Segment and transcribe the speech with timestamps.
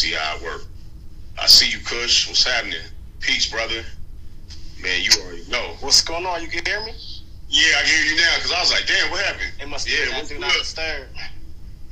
[0.00, 0.62] see how it work.
[1.38, 2.28] I see you, Kush.
[2.28, 2.80] What's happening?
[3.20, 3.84] Peace, brother.
[4.82, 5.76] Man, you already know.
[5.80, 6.40] What's going on?
[6.42, 6.94] You can hear me?
[7.48, 9.52] Yeah, I can hear you now because I was like, damn, what happened?
[9.60, 11.08] It must yeah, be that what's do not disturb.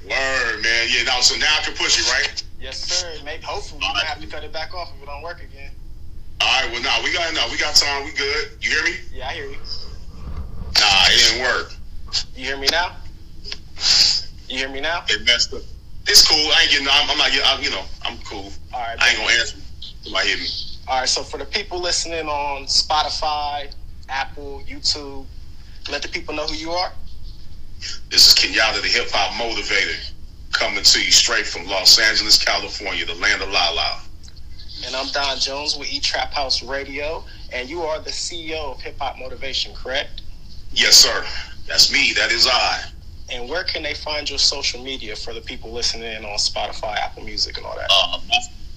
[0.08, 0.88] Word, man.
[0.88, 2.42] Yeah, now so now I can push it, right?
[2.58, 3.12] Yes, sir.
[3.24, 5.72] Maybe hopefully we might have to cut it back off if it don't work again.
[6.40, 8.04] All right, well, nah, we got no, we got time.
[8.04, 8.56] We good.
[8.62, 8.96] You hear me?
[9.12, 9.58] Yeah, I hear you.
[10.80, 11.74] Nah, it didn't work.
[12.34, 12.96] You hear me now?
[14.48, 15.04] You hear me now?
[15.08, 15.62] It messed up.
[16.08, 16.38] It's cool.
[16.56, 16.88] I ain't getting.
[16.90, 17.46] I'm, I'm not getting.
[17.46, 18.50] I'm, you know, I'm cool.
[18.72, 18.96] All right.
[18.98, 19.58] I ain't gonna answer.
[20.02, 20.46] Somebody hit me.
[20.88, 21.08] All right.
[21.08, 23.72] So for the people listening on Spotify,
[24.08, 25.26] Apple, YouTube,
[25.90, 26.92] let the people know who you are.
[28.10, 30.10] This is Kenyatta, the hip hop motivator,
[30.52, 34.00] coming to you straight from Los Angeles, California, the land of La La.
[34.86, 38.80] And I'm Don Jones with E Trap House Radio, and you are the CEO of
[38.80, 40.22] Hip Hop Motivation, correct?
[40.72, 41.24] Yes, sir.
[41.66, 42.12] That's me.
[42.14, 42.82] That is I.
[43.30, 46.96] And where can they find your social media for the people listening in on Spotify,
[46.96, 47.88] Apple Music, and all that?
[47.90, 48.20] Uh,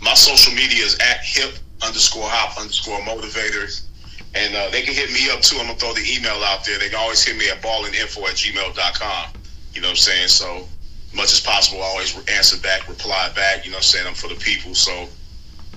[0.02, 3.88] my, social media is at hip underscore hop underscore motivators.
[4.34, 5.58] And uh, they can hit me up too.
[5.58, 6.80] I'm going to throw the email out there.
[6.80, 9.34] They can always hit me at ballinginfo at gmail.com.
[9.73, 10.28] You know what I'm saying?
[10.28, 10.68] So,
[11.14, 13.66] much as possible, I always answer back, reply back.
[13.66, 14.08] You know what I'm saying?
[14.08, 14.73] I'm for the people.
[14.73, 14.92] So,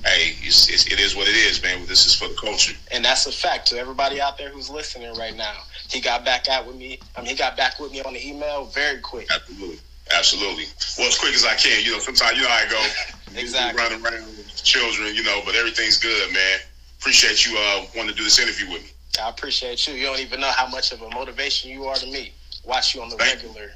[0.04, 1.86] hey, it's, it's, it is what it is, man.
[1.86, 2.76] This is for the culture.
[2.92, 5.62] And that's a fact to everybody out there who's listening right now.
[5.94, 6.98] He got back out with me.
[7.14, 9.28] I mean, he got back with me on the email very quick.
[9.32, 9.78] Absolutely.
[10.12, 10.64] Absolutely.
[10.98, 11.84] Well, as quick as I can.
[11.84, 12.86] You know, sometimes you know how I go.
[13.36, 13.82] Exactly.
[13.82, 16.60] Running around with children, you know, but everything's good, man.
[17.00, 18.90] Appreciate you uh, wanting to do this interview with me.
[19.20, 19.94] I appreciate you.
[19.94, 22.32] You don't even know how much of a motivation you are to me.
[22.64, 23.48] Watch you on the Thank you.
[23.48, 23.72] regular.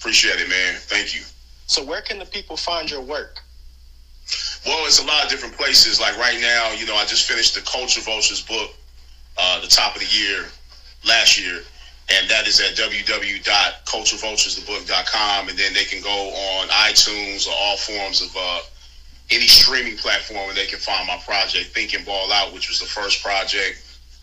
[0.00, 0.74] Appreciate it, man.
[0.78, 1.20] Thank you.
[1.66, 3.38] So where can the people find your work?
[4.66, 6.00] Well, it's a lot of different places.
[6.00, 8.74] Like right now, you know, I just finished the Culture Vultures book,
[9.38, 10.46] uh, the top of the year,
[11.04, 11.60] last year,
[12.10, 18.22] and that is at www.culturevulturesthebook.com, and then they can go on iTunes or all forms
[18.22, 18.60] of uh,
[19.30, 22.80] any streaming platform, and they can find my project, Think and Ball Out, which was
[22.80, 23.80] the first project,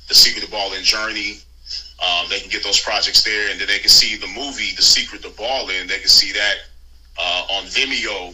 [0.07, 1.39] The Secret to Ballin Journey.
[2.01, 4.83] Um, they can get those projects there, and then they can see the movie, The
[4.83, 5.87] Secret to Ball in.
[5.87, 6.59] They can see that
[7.17, 8.33] uh, on Vimeo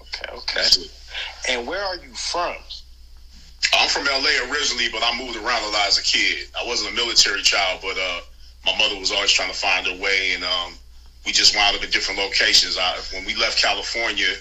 [0.01, 0.67] Okay, okay.
[1.49, 2.55] And where are you from?
[3.75, 6.49] I'm from LA originally, but I moved around a lot as a kid.
[6.59, 8.21] I wasn't a military child, but uh,
[8.65, 10.73] my mother was always trying to find her way, and um,
[11.27, 12.79] we just wound up in different locations.
[12.79, 14.35] I, when we left California,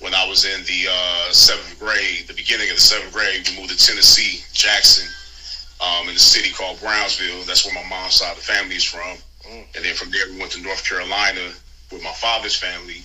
[0.00, 3.60] when I was in the uh, seventh grade, the beginning of the seventh grade, we
[3.60, 5.08] moved to Tennessee, Jackson,
[5.82, 7.42] um, in a city called Brownsville.
[7.44, 9.18] That's where my mom's side of the family is from.
[9.50, 9.66] Mm.
[9.74, 11.50] And then from there, we went to North Carolina
[11.90, 13.02] with my father's family.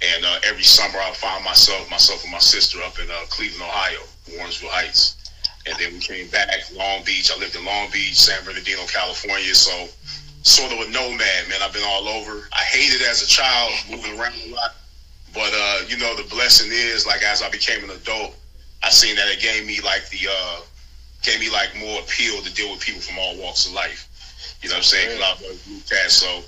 [0.00, 3.62] And uh, every summer, I found myself, myself and my sister up in uh, Cleveland,
[3.62, 5.16] Ohio, Warrensville Heights.
[5.66, 7.30] And then we came back, Long Beach.
[7.34, 9.54] I lived in Long Beach, San Bernardino, California.
[9.54, 9.88] So,
[10.42, 11.60] sort of a nomad, man.
[11.62, 12.48] I've been all over.
[12.52, 14.76] I hated as a child moving around a lot.
[15.34, 18.34] But, uh, you know, the blessing is, like, as I became an adult,
[18.82, 20.60] I seen that it gave me, like, the, uh,
[21.22, 24.08] gave me, like, more appeal to deal with people from all walks of life.
[24.62, 25.18] You know what I'm saying?
[25.18, 26.44] 'Cause I was a group cat, so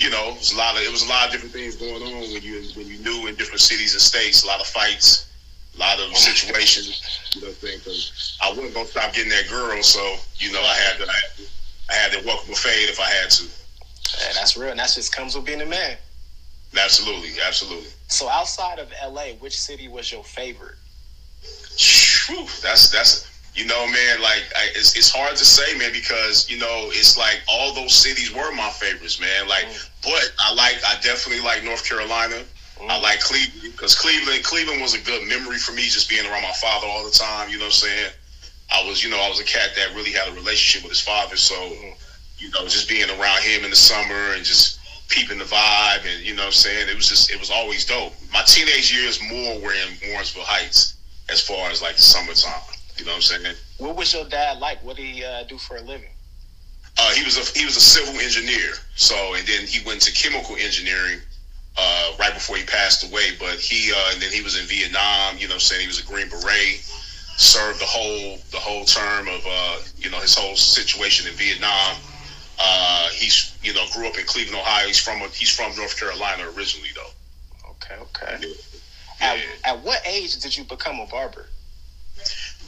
[0.00, 2.02] you know, it was a lot of it was a lot of different things going
[2.02, 5.26] on when you when you knew in different cities and states, a lot of fights,
[5.76, 6.14] a lot of oh.
[6.14, 7.02] situations.
[7.34, 7.80] You know what I'm saying?
[7.80, 11.12] 'Cause I wasn't gonna stop getting that girl, so you know, I had to I
[11.12, 11.42] had to,
[11.90, 13.44] I had to welcome a fade if I had to.
[13.44, 14.70] Yeah, that's real.
[14.70, 15.98] And that just comes with being a man.
[16.78, 17.90] Absolutely, absolutely.
[18.08, 20.76] So outside of LA, which city was your favorite?
[22.26, 24.22] Whew, that's that's you know, man.
[24.22, 27.94] Like I, it's it's hard to say, man, because you know it's like all those
[27.94, 29.48] cities were my favorites, man.
[29.48, 29.88] Like, mm.
[30.02, 32.42] but I like I definitely like North Carolina.
[32.80, 33.02] I mm.
[33.02, 36.56] like Cleveland because Cleveland Cleveland was a good memory for me, just being around my
[36.60, 37.50] father all the time.
[37.50, 38.12] You know what I'm saying?
[38.72, 41.02] I was, you know, I was a cat that really had a relationship with his
[41.02, 41.94] father, so mm.
[42.38, 44.78] you know, just being around him in the summer and just
[45.08, 46.88] peeping the vibe, and you know what I'm saying?
[46.88, 48.14] It was just, it was always dope.
[48.32, 50.94] My teenage years more were in Warrensville Heights,
[51.28, 52.62] as far as like the summertime.
[53.00, 53.56] You know what I'm saying?
[53.78, 54.84] What was your dad like?
[54.84, 56.10] What did he uh, do for a living?
[56.98, 58.74] Uh, he was a he was a civil engineer.
[58.94, 61.20] So and then he went to chemical engineering
[61.78, 63.30] uh, right before he passed away.
[63.38, 65.38] But he uh, and then he was in Vietnam.
[65.38, 66.84] You know, what I'm saying he was a Green Beret.
[67.38, 71.96] Served the whole the whole term of uh, you know his whole situation in Vietnam.
[72.58, 74.86] Uh, he's you know grew up in Cleveland, Ohio.
[74.86, 77.70] He's from he's from North Carolina originally though.
[77.70, 78.46] Okay, okay.
[78.46, 78.52] Yeah.
[79.22, 81.46] At, at what age did you become a barber?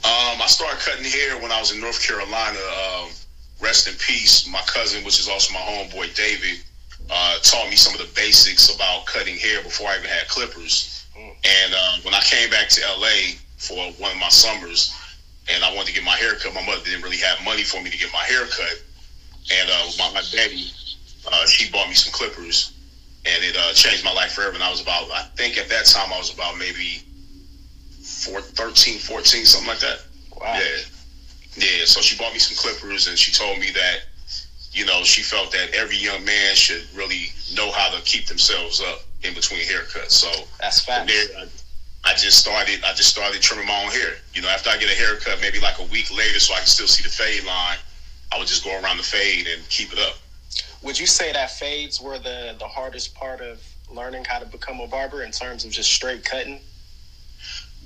[0.05, 2.59] Um, I started cutting hair when I was in North Carolina.
[2.59, 3.11] Um,
[3.61, 4.49] rest in peace.
[4.49, 6.59] My cousin, which is also my homeboy David,
[7.09, 11.07] uh, taught me some of the basics about cutting hair before I even had clippers.
[11.17, 14.93] And uh, when I came back to LA for one of my summers,
[15.51, 16.55] and I wanted to get my hair cut.
[16.55, 18.83] My mother didn't really have money for me to get my hair cut,
[19.53, 20.71] and uh, my, my daddy,
[21.31, 22.73] uh, she bought me some clippers,
[23.25, 24.55] and it uh, changed my life forever.
[24.55, 27.03] And I was about, I think at that time I was about maybe
[28.03, 30.03] four, 13, 14, something like that.
[30.39, 30.55] Wow.
[30.55, 30.83] Yeah.
[31.57, 31.85] Yeah.
[31.85, 34.01] So she bought me some clippers and she told me that,
[34.73, 38.81] you know, she felt that every young man should really know how to keep themselves
[38.81, 40.11] up in between haircuts.
[40.11, 41.11] So That's fact.
[41.13, 41.47] I,
[42.05, 42.83] I just started.
[42.85, 44.15] I just started trimming my own hair.
[44.35, 46.67] You know, after I get a haircut, maybe like a week later, so I can
[46.67, 47.79] still see the fade line.
[48.33, 50.17] I would just go around the fade and keep it up.
[50.83, 54.81] Would you say that fades were the the hardest part of learning how to become
[54.81, 56.61] a barber in terms of just straight cutting?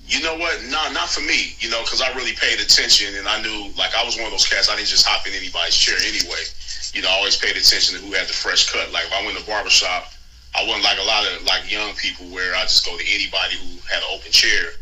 [0.06, 0.62] You know what?
[0.70, 1.58] Nah, not for me.
[1.58, 4.30] You know, because I really paid attention and I knew, like, I was one of
[4.30, 4.70] those cats.
[4.70, 6.46] I didn't just hop in anybody's chair anyway.
[6.94, 8.92] You know, I always paid attention to who had the fresh cut.
[8.92, 10.14] Like, if I went to barber shop,
[10.54, 13.60] I wasn't like a lot of like young people where I just go to anybody
[13.60, 14.72] who had an open chair.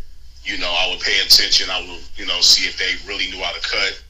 [0.44, 1.71] You know, I would pay attention.
[1.71, 4.00] I would, you know, see if they really knew how to cut.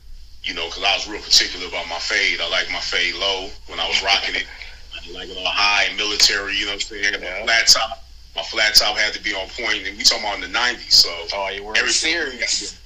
[0.43, 2.41] You know, because I was real particular about my fade.
[2.43, 4.45] I like my fade low when I was rocking it.
[4.93, 6.55] I like it all high and military.
[6.57, 7.23] You know what I'm saying?
[7.23, 7.45] Yeah.
[7.45, 8.04] Flat top,
[8.45, 10.93] flat top had to be on point, and we talking about in the '90s.
[10.93, 12.79] So Oh, you were serious.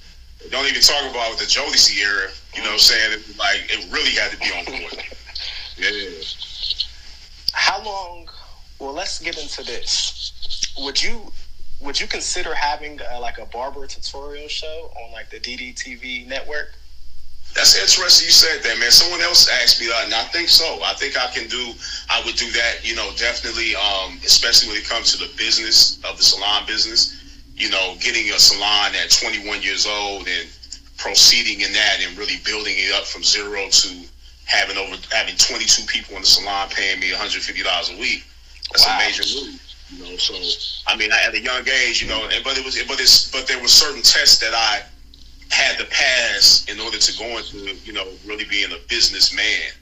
[0.50, 2.28] don't even talk about the Jodeci era.
[2.54, 3.12] You know what I'm saying?
[3.18, 5.04] It, like it really had to be on point.
[5.80, 6.10] Yeah.
[7.52, 8.28] How long?
[8.80, 10.74] Well, let's get into this.
[10.78, 11.32] Would you
[11.80, 16.74] would you consider having uh like a barber tutorial show on like the DDTV network?
[17.54, 18.90] That's interesting you said that, man.
[18.90, 20.78] Someone else asked me that, and I think so.
[20.84, 21.72] I think I can do,
[22.08, 25.98] I would do that, you know, definitely, um, especially when it comes to the business
[26.04, 27.14] of the salon business.
[27.56, 30.46] You know, getting a salon at 21 years old and
[30.96, 33.88] proceeding in that and really building it up from zero to
[34.46, 38.24] having over having 22 people in the salon paying me 150 dollars a week.
[38.70, 38.98] That's Wow.
[38.98, 39.60] a major move.
[39.90, 40.34] You know, so
[40.86, 43.46] I mean, at a young age, you know, and, but it was, but it's, but
[43.48, 44.82] there were certain tests that I
[45.50, 49.72] had to pass in order to go into, you know, really being a businessman.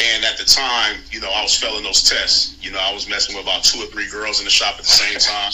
[0.00, 2.56] And at the time, you know, I was failing those tests.
[2.60, 4.84] You know, I was messing with about two or three girls in the shop at
[4.84, 5.52] the same time.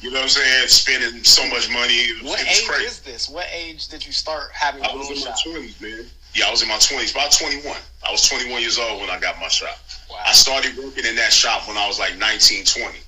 [0.00, 0.68] You know what I'm saying?
[0.68, 2.08] Spending so much money.
[2.22, 2.84] What age crazy.
[2.86, 3.28] is this?
[3.28, 6.06] What age did you start having I was in my twenties, man.
[6.34, 7.78] Yeah, I was in my twenties, about twenty one.
[8.06, 9.78] I was twenty one years old when I got my shop.
[10.10, 10.18] Wow.
[10.26, 12.98] I started working in that shop when I was like 19, 20.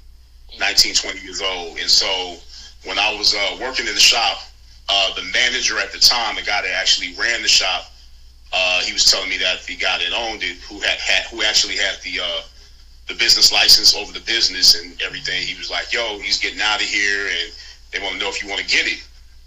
[0.58, 1.78] 19, 20 years old.
[1.78, 2.36] And so
[2.84, 4.38] when I was uh, working in the shop,
[4.88, 7.90] uh, the manager at the time, the guy that actually ran the shop,
[8.52, 11.42] uh, he was telling me that the guy that owned it, who had, had who
[11.42, 12.42] actually had the uh,
[13.08, 16.80] the business license over the business and everything, he was like, "Yo, he's getting out
[16.80, 17.52] of here, and
[17.92, 19.02] they want to know if you want to get it."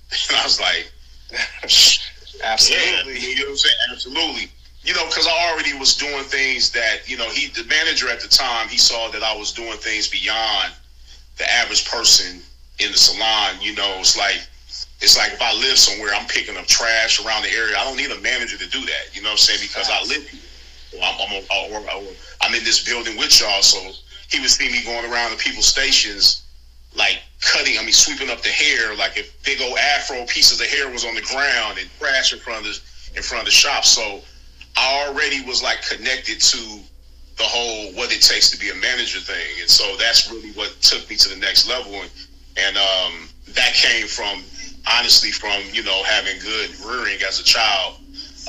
[0.29, 0.89] And I was like,
[2.43, 3.13] Absolutely.
[3.19, 3.75] yeah, you know what I'm saying?
[3.91, 4.51] Absolutely.
[4.83, 8.21] You know, because I already was doing things that, you know, he, the manager at
[8.21, 10.71] the time, he saw that I was doing things beyond
[11.37, 12.41] the average person
[12.79, 13.59] in the salon.
[13.59, 14.39] You know, it's like,
[14.99, 17.77] it's like if I live somewhere, I'm picking up trash around the area.
[17.77, 19.13] I don't need a manager to do that.
[19.13, 19.59] You know what I'm saying?
[19.61, 20.41] Because I live here.
[20.97, 22.07] Or I'm,
[22.41, 23.61] I'm, in this building with y'all.
[23.61, 23.77] So
[24.31, 26.43] he would see me going around to people's stations,
[26.95, 28.95] like cutting, I mean, sweeping up the hair.
[28.95, 32.39] Like if big old afro pieces of hair was on the ground and trash in
[32.39, 33.85] front of the, in front of the shop.
[33.85, 34.21] So
[34.75, 36.79] I already was like connected to
[37.37, 39.61] the whole what it takes to be a manager thing.
[39.61, 41.93] And so that's really what took me to the next level.
[41.93, 42.09] And,
[42.57, 44.43] and um, that came from,
[44.93, 47.95] honestly, from, you know, having good rearing as a child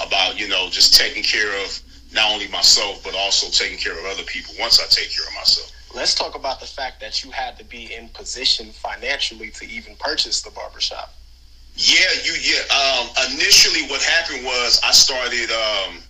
[0.04, 1.80] about, you know, just taking care of
[2.12, 5.34] not only myself, but also taking care of other people once I take care of
[5.34, 5.72] myself.
[5.94, 9.96] Let's talk about the fact that you had to be in position financially to even
[9.96, 11.14] purchase the barbershop.
[11.76, 12.60] Yeah, you yeah.
[12.74, 15.50] Um, initially, what happened was I started.
[15.50, 16.02] Um,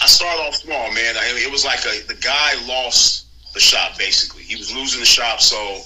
[0.00, 1.16] I started off small, man.
[1.16, 4.42] I, it was like a, the guy lost the shop basically.
[4.42, 5.80] He was losing the shop, so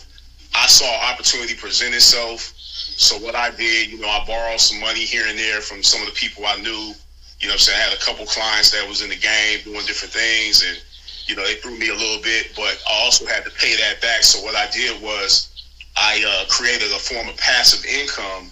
[0.55, 2.53] I saw opportunity present itself.
[2.97, 6.01] So what I did, you know, I borrowed some money here and there from some
[6.01, 6.95] of the people I knew.
[7.41, 9.85] You know, I'm saying I had a couple clients that was in the game doing
[9.87, 10.79] different things, and
[11.27, 14.01] you know they threw me a little bit, but I also had to pay that
[14.01, 14.23] back.
[14.23, 15.51] So what I did was
[15.97, 18.51] I uh, created a form of passive income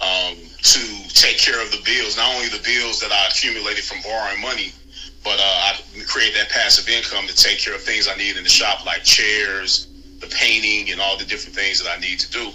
[0.00, 3.98] um, to take care of the bills, not only the bills that I accumulated from
[4.02, 4.72] borrowing money,
[5.24, 8.44] but uh, I created that passive income to take care of things I need in
[8.44, 9.88] the shop, like chairs,
[10.20, 12.52] the painting, and all the different things that I need to do.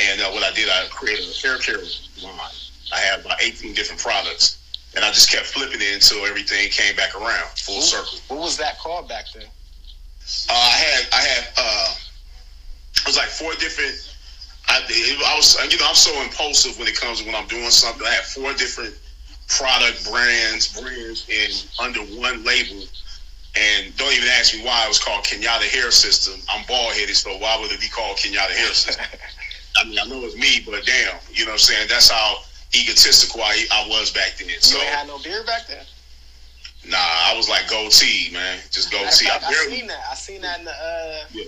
[0.00, 2.56] And uh, what I did, I created a hair care line.
[2.92, 4.58] I have about 18 different products,
[4.96, 8.18] and I just kept flipping it until everything came back around, full circle.
[8.28, 9.46] What was that called back then?
[10.48, 11.94] Uh, I had I had uh,
[12.96, 13.94] it was like four different.
[14.68, 17.70] I, I was you know I'm so impulsive when it comes to when I'm doing
[17.70, 18.06] something.
[18.06, 18.94] I had four different
[19.48, 21.50] product brands brands in
[21.84, 22.84] under one label.
[23.56, 26.40] And don't even ask me why it was called Kenyatta Hair System.
[26.48, 29.04] I'm bald headed, so why would it be called Kenyatta Hair System?
[29.76, 31.88] I mean, I know it's me, but damn, you know what I'm saying?
[31.88, 32.42] That's how
[32.74, 34.48] egotistical I, I was back then.
[34.60, 35.84] So you ain't had no beard back then.
[36.88, 38.58] Nah, I was like goatee, man.
[38.70, 39.28] Just goatee.
[39.28, 40.00] I, I seen that.
[40.10, 41.44] I seen that in the uh, yeah.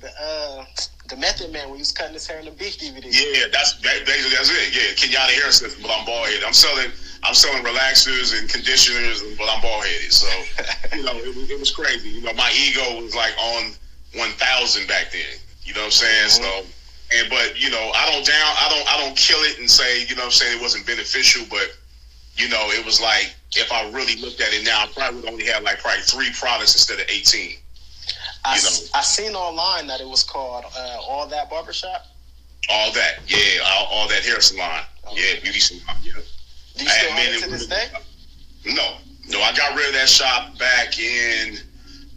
[0.00, 0.64] the uh,
[1.08, 3.04] the Method Man when he was cutting his hair in the beef DVD.
[3.10, 4.70] Yeah, that's basically that's it.
[4.70, 6.44] Yeah, Kenyatta hair system, but I'm bald headed.
[6.44, 6.90] I'm selling
[7.24, 10.12] I'm selling relaxers and conditioners, but I'm bald headed.
[10.12, 10.28] So
[10.96, 12.10] you know, it was, it was crazy.
[12.10, 13.72] You know, my ego was like on
[14.14, 15.40] one thousand back then.
[15.64, 16.28] You know what I'm saying?
[16.42, 16.66] Mm-hmm.
[16.66, 16.72] So.
[17.14, 20.04] And but you know, I don't down, I don't, I don't kill it and say,
[20.06, 21.76] you know, what I'm saying it wasn't beneficial, but
[22.34, 25.30] you know, it was like if I really looked at it now, I probably would
[25.30, 27.58] only have like probably three products instead of eighteen.
[28.44, 28.70] I, you know?
[28.94, 32.06] I seen online that it was called uh, All That Barbershop.
[32.68, 35.34] All that, yeah, all, all that hair salon, okay.
[35.34, 36.14] yeah, beauty salon, yeah.
[36.76, 37.86] Do you still own it to this day?
[38.64, 38.96] No,
[39.28, 41.58] no, I got rid of that shop back in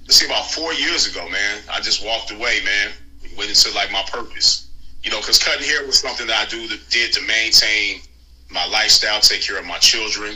[0.09, 1.61] let's see about four years ago, man.
[1.71, 2.89] I just walked away, man.
[3.37, 4.68] Went into like my purpose,
[5.03, 8.01] you know, because cutting hair was something that I do did to maintain
[8.49, 10.35] my lifestyle, take care of my children.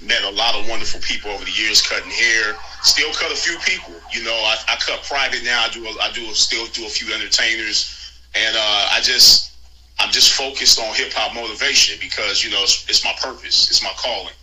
[0.00, 2.54] Met a lot of wonderful people over the years cutting hair.
[2.82, 3.94] Still cut a few people.
[4.12, 5.64] You know, I, I cut private now.
[5.64, 5.84] I do.
[5.84, 9.56] A, I do a, still do a few entertainers, and uh, I just
[9.98, 13.68] I'm just focused on hip hop motivation because you know it's, it's, my purpose.
[13.70, 14.34] It's my calling.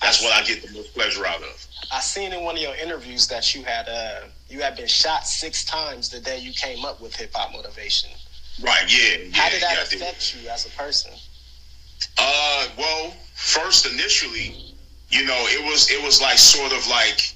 [0.00, 1.66] That's what I get the most pleasure out of.
[1.92, 5.26] I seen in one of your interviews that you had uh, you had been shot
[5.26, 8.10] six times the day you came up with hip hop motivation.
[8.62, 8.84] Right.
[8.88, 9.18] Yeah.
[9.18, 11.12] yeah How did that yeah, affect you as a person?
[12.18, 14.74] Uh, well, first initially,
[15.10, 17.34] you know, it was it was like sort of like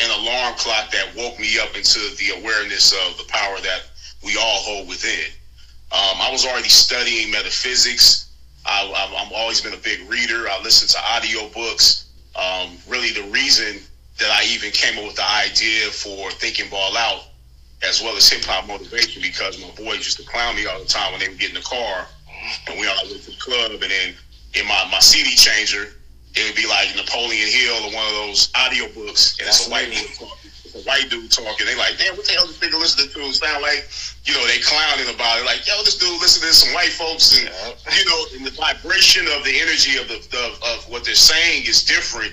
[0.00, 3.82] an alarm clock that woke me up into the awareness of the power that
[4.24, 5.30] we all hold within.
[5.90, 8.30] Um, I was already studying metaphysics.
[8.66, 10.48] I, have always been a big reader.
[10.48, 12.04] I listen to audiobooks.
[12.36, 13.80] Um, really, the reason
[14.18, 17.22] that I even came up with the idea for Think and Ball Out,
[17.82, 20.86] as well as hip hop motivation, because my boys used to clown me all the
[20.86, 22.06] time when they would get in the car
[22.68, 24.14] and we all went to the club, and then
[24.54, 25.94] in my, my CD changer,
[26.34, 29.70] it would be like Napoleon Hill or one of those audio books, and it's a
[29.70, 30.50] white dude talking.
[30.64, 31.66] It's a white dude talking.
[31.66, 33.32] They like, damn, what the hell is this nigga listening to?
[33.32, 33.88] Sound like,
[34.24, 35.46] you know, they clowning about it.
[35.46, 37.48] Like, yo, this dude listen to some white folks, and
[37.96, 40.44] you know, and the vibration of the energy of the, the
[40.74, 42.32] of what they're saying is different.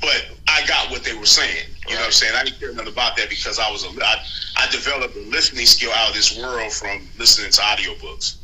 [0.00, 1.66] But I got what they were saying.
[1.66, 1.94] You right.
[1.94, 2.34] know what I'm saying?
[2.36, 4.22] I didn't care nothing about that because I was a I,
[4.58, 8.36] I developed a listening skill out of this world from listening to audiobooks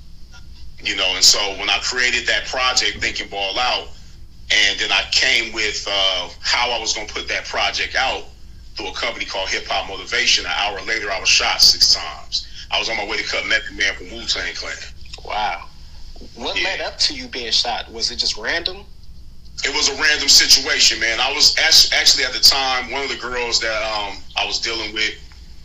[0.83, 1.11] you know.
[1.15, 3.88] And so when I created that project, Think and Ball Out,
[4.50, 8.25] and then I came with uh, how I was going to put that project out
[8.75, 10.47] through a company called Hip Hop Motivation.
[10.47, 12.47] An hour later, I was shot six times.
[12.71, 14.75] I was on my way to cut Method Man from Wu Tang Clan.
[15.25, 15.67] Wow.
[16.35, 16.69] What yeah.
[16.69, 17.91] led up to you being shot?
[17.93, 18.85] Was it just random?
[19.65, 21.19] It was a random situation, man.
[21.21, 24.95] I was actually at the time one of the girls that um, I was dealing
[24.95, 25.15] with.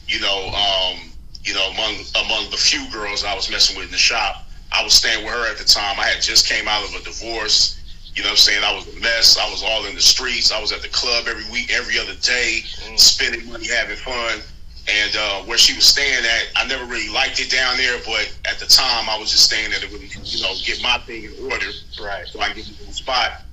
[0.07, 1.11] You know, um,
[1.43, 1.95] you know, among
[2.25, 5.33] among the few girls I was messing with in the shop I was staying with
[5.33, 5.99] her at the time.
[5.99, 7.79] I had just came out of a divorce.
[8.15, 8.63] You know what I'm saying?
[8.63, 9.37] I was a mess.
[9.37, 10.51] I was all in the streets.
[10.51, 12.99] I was at the club every week, every other day, mm.
[12.99, 14.39] spending money, having fun.
[14.87, 18.35] And uh, where she was staying at, I never really liked it down there, but
[18.49, 21.23] at the time, I was just staying there to really, you know, get my thing
[21.23, 21.67] in order.
[22.01, 22.27] Right.
[22.27, 23.43] So I get to the spot.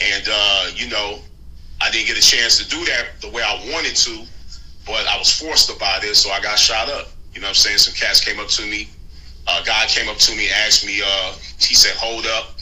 [0.00, 1.18] And, uh, you know,
[1.80, 4.24] I didn't get a chance to do that the way I wanted to,
[4.86, 7.08] but I was forced to buy this, so I got shot up.
[7.34, 7.78] You know what I'm saying?
[7.78, 8.88] Some cats came up to me
[9.48, 12.54] a guy came up to me asked me, uh, he said, hold up.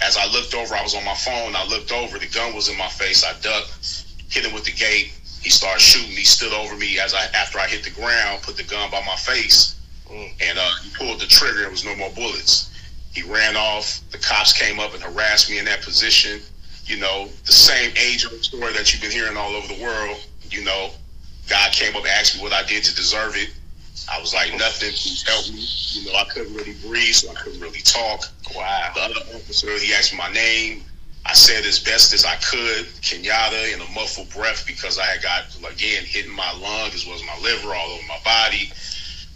[0.00, 1.54] As I looked over, I was on my phone.
[1.54, 3.24] I looked over, the gun was in my face.
[3.24, 5.12] I ducked, hit him with the gate.
[5.40, 6.10] He started shooting.
[6.10, 9.02] He stood over me as I, after I hit the ground, put the gun by
[9.06, 10.32] my face, mm.
[10.40, 11.60] and uh, he pulled the trigger.
[11.60, 12.70] There was no more bullets.
[13.12, 14.00] He ran off.
[14.10, 16.40] The cops came up and harassed me in that position.
[16.84, 20.18] You know, the same age old story that you've been hearing all over the world.
[20.50, 20.90] You know,
[21.48, 23.50] God came up and asked me what I did to deserve it.
[24.10, 25.64] I was like, nothing, please help me.
[25.92, 28.24] You know, I couldn't really breathe, so I couldn't really talk.
[28.54, 28.90] Wow.
[28.94, 30.82] The other officer, he asked me my name.
[31.24, 35.22] I said as best as I could, Kenyatta, in a muffled breath because I had
[35.22, 38.72] got, again, hitting my lung as well as my liver all over my body.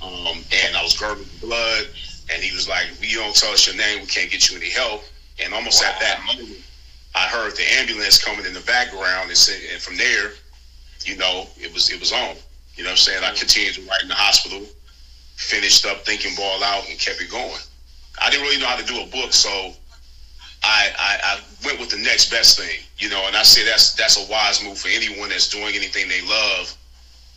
[0.03, 1.87] Um, and I was gurgling blood.
[2.33, 4.71] And he was like, you don't tell us your name, we can't get you any
[4.71, 5.05] help.
[5.43, 5.93] And almost wow.
[5.93, 6.59] at that moment,
[7.17, 9.29] I heard the ambulance coming in the background.
[9.29, 10.33] And, said, and from there,
[11.05, 12.37] you know, it was it was on.
[12.77, 13.25] You know what I'm saying?
[13.25, 13.37] I mm-hmm.
[13.37, 14.63] continued to write in the hospital,
[15.37, 17.61] finished up think and ball out, and kept it going.
[18.21, 19.73] I didn't really know how to do a book, so
[20.63, 22.81] I, I, I went with the next best thing.
[22.99, 26.09] You know, and I say that's that's a wise move for anyone that's doing anything
[26.09, 26.77] they love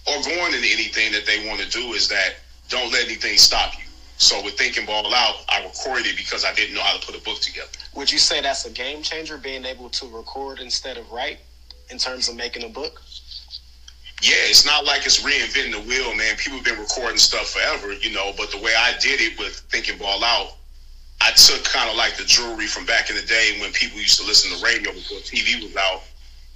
[0.08, 1.94] or going into anything that they want to do.
[1.94, 2.36] Is that
[2.68, 3.89] don't let anything stop you.
[4.20, 7.06] So with think and ball out, I recorded it because I didn't know how to
[7.06, 7.70] put a book together.
[7.96, 11.40] Would you say that's a game changer, being able to record instead of write,
[11.90, 13.02] in terms of making a book?
[14.22, 16.36] yeah, it's not like it's reinventing the wheel, man.
[16.36, 18.34] People have been recording stuff forever, you know.
[18.36, 20.56] But the way I did it with Think and Ball Out,
[21.22, 24.20] I took kind of like the jewelry from back in the day when people used
[24.20, 26.04] to listen to radio before TV was out,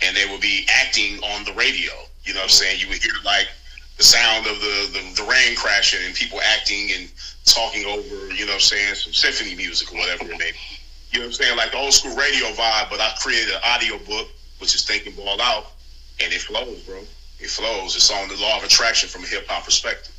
[0.02, 1.94] and they would be acting on the radio.
[2.24, 2.50] You know what I'm mm-hmm.
[2.50, 2.80] saying?
[2.82, 3.48] You would hear like
[3.96, 7.10] the sound of the, the, the rain crashing and people acting and
[7.46, 10.58] talking over, you know saying, some symphony music or whatever it may be.
[11.12, 11.58] You know what I'm saying?
[11.58, 14.28] Like the old school radio vibe, but I created an audio book,
[14.60, 15.66] which is Think and Ball Out,
[16.22, 17.00] and it flows, bro.
[17.40, 17.96] It flows.
[17.96, 20.14] It's on the law of attraction from a hip hop perspective.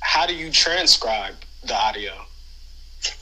[0.00, 2.12] How do you transcribe the audio?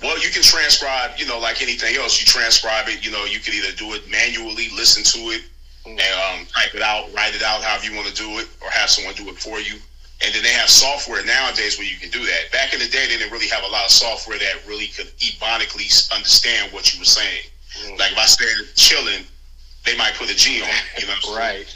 [0.03, 2.21] Well, you can transcribe, you know, like anything else.
[2.21, 5.43] You transcribe it, you know, you can either do it manually, listen to it,
[5.87, 8.71] and um, type it out, write it out however you want to do it, or
[8.71, 9.77] have someone do it for you.
[10.23, 12.53] And then they have software nowadays where you can do that.
[12.53, 15.07] Back in the day, they didn't really have a lot of software that really could
[15.19, 17.45] ebonically understand what you were saying.
[17.85, 17.99] Mm.
[17.99, 19.25] Like if I said chilling,
[19.85, 21.37] they might put a G on you know?
[21.37, 21.67] right.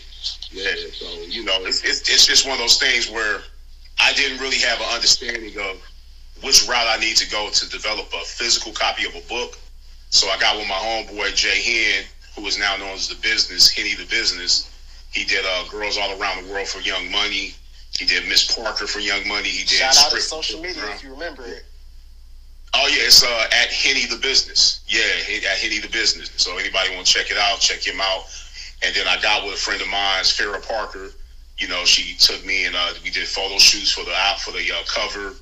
[0.51, 3.41] Yeah, so, you know, it's, it's, it's just one of those things where
[3.99, 5.81] I didn't really have an understanding of
[6.43, 9.59] which route I need to go to develop a physical copy of a book.
[10.11, 12.05] So I got with my homeboy, Jay Hen,
[12.37, 14.71] who is now known as The Business, Henny The Business.
[15.11, 17.55] He did uh, Girls All Around the World for Young Money.
[17.99, 19.49] He did Miss Parker for Young Money.
[19.49, 21.65] He did Shout out to social media if you remember it.
[22.75, 24.81] Oh yeah, it's uh, at Henny the Business.
[24.89, 26.31] Yeah, at Henny the Business.
[26.37, 28.25] So anybody want to check it out, check him out.
[28.83, 31.11] And then I got with a friend of mine, Farrah Parker.
[31.59, 34.51] You know, she took me and uh, we did photo shoots for the out for
[34.51, 35.35] the uh, cover,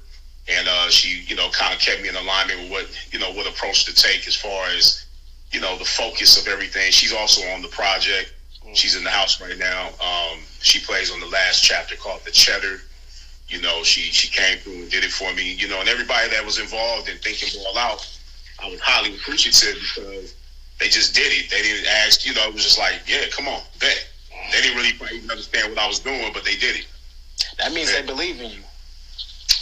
[0.47, 3.33] and uh, she, you know, kind of kept me in alignment with what you know
[3.33, 5.07] what approach to take as far as
[5.53, 6.93] you know the focus of everything.
[6.93, 8.35] She's also on the project.
[8.75, 9.89] She's in the house right now.
[10.01, 12.81] Um, she plays on the last chapter called The Cheddar.
[13.49, 15.53] You know, she she came through and did it for me.
[15.53, 18.19] You know, and everybody that was involved in think and ball out,
[18.63, 20.35] I was highly appreciative because
[20.81, 21.51] they just did it.
[21.51, 22.27] They didn't ask.
[22.27, 24.09] You know, it was just like, yeah, come on, bet.
[24.51, 26.87] They didn't really even understand what I was doing, but they did it.
[27.59, 28.63] That means they believe in you.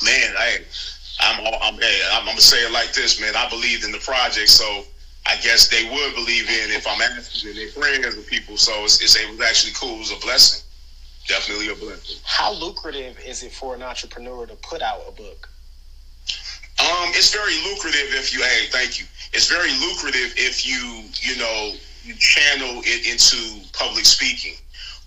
[0.03, 0.65] Man, hey,
[1.21, 3.35] I'm, I'm, hey, I'm, I'm gonna say it like this, man.
[3.37, 4.85] I believed in the project, so
[5.31, 8.57] I guess they would believe in if I'm asking their friends and people.
[8.57, 9.95] So it's, it's, it was actually cool.
[9.95, 10.67] It was a blessing.
[11.29, 12.17] Definitely a blessing.
[12.25, 15.49] How lucrative is it for an entrepreneur to put out a book?
[16.81, 18.43] Um, it's very lucrative if you.
[18.43, 19.07] Hey, thank you.
[19.33, 24.55] It's very lucrative if you, you know, you channel it into public speaking,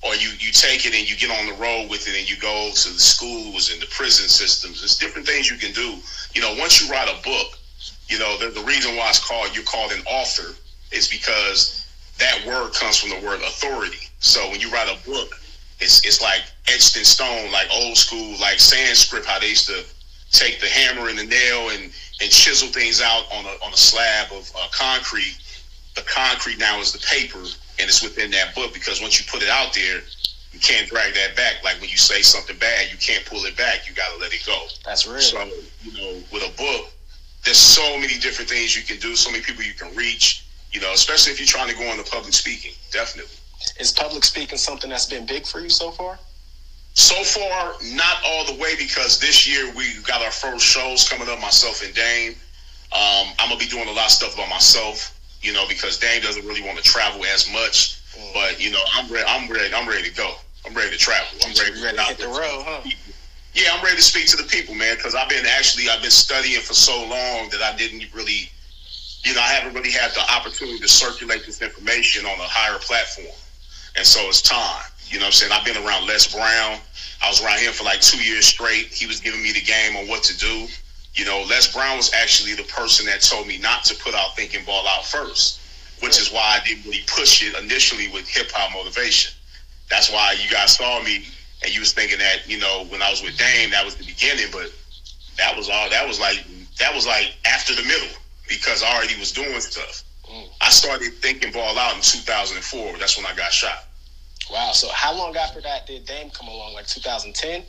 [0.04, 2.38] or you you take it and you get on the road with it and you
[2.38, 4.80] go to the schools and the prison systems.
[4.80, 5.98] There's different things you can do.
[6.34, 7.58] You know, once you write a book,
[8.14, 10.54] you know, the, the reason why it's called you're called an author
[10.92, 11.84] is because
[12.20, 14.08] that word comes from the word authority.
[14.20, 15.34] So when you write a book,
[15.80, 19.84] it's it's like etched in stone, like old school, like Sanskrit, how they used to
[20.32, 23.78] take the hammer and the nail and and chisel things out on a on a
[23.78, 25.36] slab of uh, concrete.
[25.96, 29.42] The concrete now is the paper, and it's within that book because once you put
[29.42, 30.02] it out there,
[30.52, 31.64] you can't drag that back.
[31.64, 33.90] Like when you say something bad, you can't pull it back.
[33.90, 34.68] You got to let it go.
[34.86, 35.20] That's real.
[35.20, 35.50] So
[35.82, 36.93] you know, with a book,
[37.44, 40.80] there's so many different things you can do, so many people you can reach, you
[40.80, 42.72] know, especially if you're trying to go into public speaking.
[42.92, 43.36] Definitely.
[43.80, 46.18] Is public speaking something that's been big for you so far?
[46.96, 51.28] So far, not all the way because this year we got our first shows coming
[51.28, 52.34] up, myself and Dame.
[52.94, 56.22] Um, I'm gonna be doing a lot of stuff by myself, you know, because Dame
[56.22, 58.00] doesn't really want to travel as much.
[58.14, 58.34] Mm.
[58.34, 59.26] But you know, I'm ready.
[59.28, 59.74] I'm ready.
[59.74, 60.36] I'm ready to go.
[60.68, 61.28] I'm ready to travel.
[61.44, 62.82] I'm ready, ready to hit the road, huh?
[63.54, 66.12] Yeah, I'm ready to speak to the people, man, because I've been actually I've been
[66.12, 68.50] studying for so long that I didn't really,
[69.24, 72.80] you know, I haven't really had the opportunity to circulate this information on a higher
[72.80, 73.36] platform,
[73.96, 74.86] and so it's time.
[75.06, 75.52] You know what I'm saying?
[75.52, 76.80] I've been around Les Brown.
[77.22, 78.88] I was around him for like two years straight.
[78.88, 80.68] He was giving me the game on what to do.
[81.14, 84.36] You know, Les Brown was actually the person that told me not to put out
[84.36, 85.62] Think and Ball Out first,
[86.02, 89.32] which is why I didn't really push it initially with hip hop motivation.
[89.92, 91.28] That's why you guys saw me
[91.64, 94.06] and you was thinking that you know when I was with Dame that was the
[94.06, 94.72] beginning, but
[95.38, 95.90] that was all.
[95.90, 96.46] That was like
[96.80, 98.16] that was like after the middle
[98.48, 100.04] because I already was doing stuff.
[100.30, 100.48] Mm.
[100.62, 102.98] I started think and ball out in 2004.
[102.98, 103.86] That's when I got shot.
[104.52, 104.72] Wow.
[104.72, 106.74] So how long after that did Dame come along?
[106.74, 107.64] Like 2010?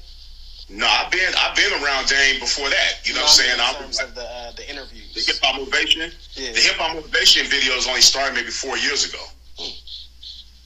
[0.70, 3.04] No, I've been I've been around Dame before that.
[3.04, 3.58] You know what I'm saying?
[3.60, 6.10] In terms of the uh, the interviews, the hip hop motivation.
[6.32, 6.52] Yeah.
[6.52, 9.22] The hip hop motivation videos only started maybe four years ago.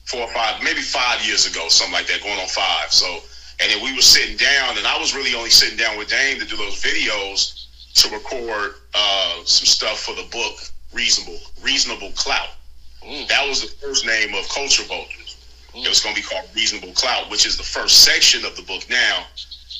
[0.09, 2.91] Four or five, maybe five years ago, something like that, going on five.
[2.91, 3.05] So,
[3.61, 6.39] and then we were sitting down, and I was really only sitting down with Dame
[6.39, 10.55] to do those videos to record uh, some stuff for the book,
[10.93, 12.49] Reasonable Reasonable Clout.
[13.03, 13.27] Mm.
[13.27, 15.37] That was the first name of Culture Vultures.
[15.73, 15.85] Mm.
[15.85, 18.63] It was going to be called Reasonable Clout, which is the first section of the
[18.63, 19.25] book now.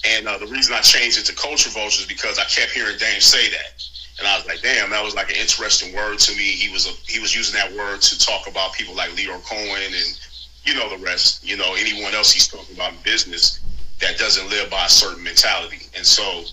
[0.06, 3.20] And uh, the reason I changed it to Culture Vultures because I kept hearing Dame
[3.20, 3.84] say that.
[4.20, 6.44] And I was like, damn, that was like an interesting word to me.
[6.44, 9.82] He was a, he was using that word to talk about people like Lyor Cohen
[9.82, 10.20] and
[10.66, 11.48] you know the rest.
[11.48, 13.62] You know anyone else he's talking about in business
[14.02, 15.88] that doesn't live by a certain mentality.
[15.96, 16.44] And so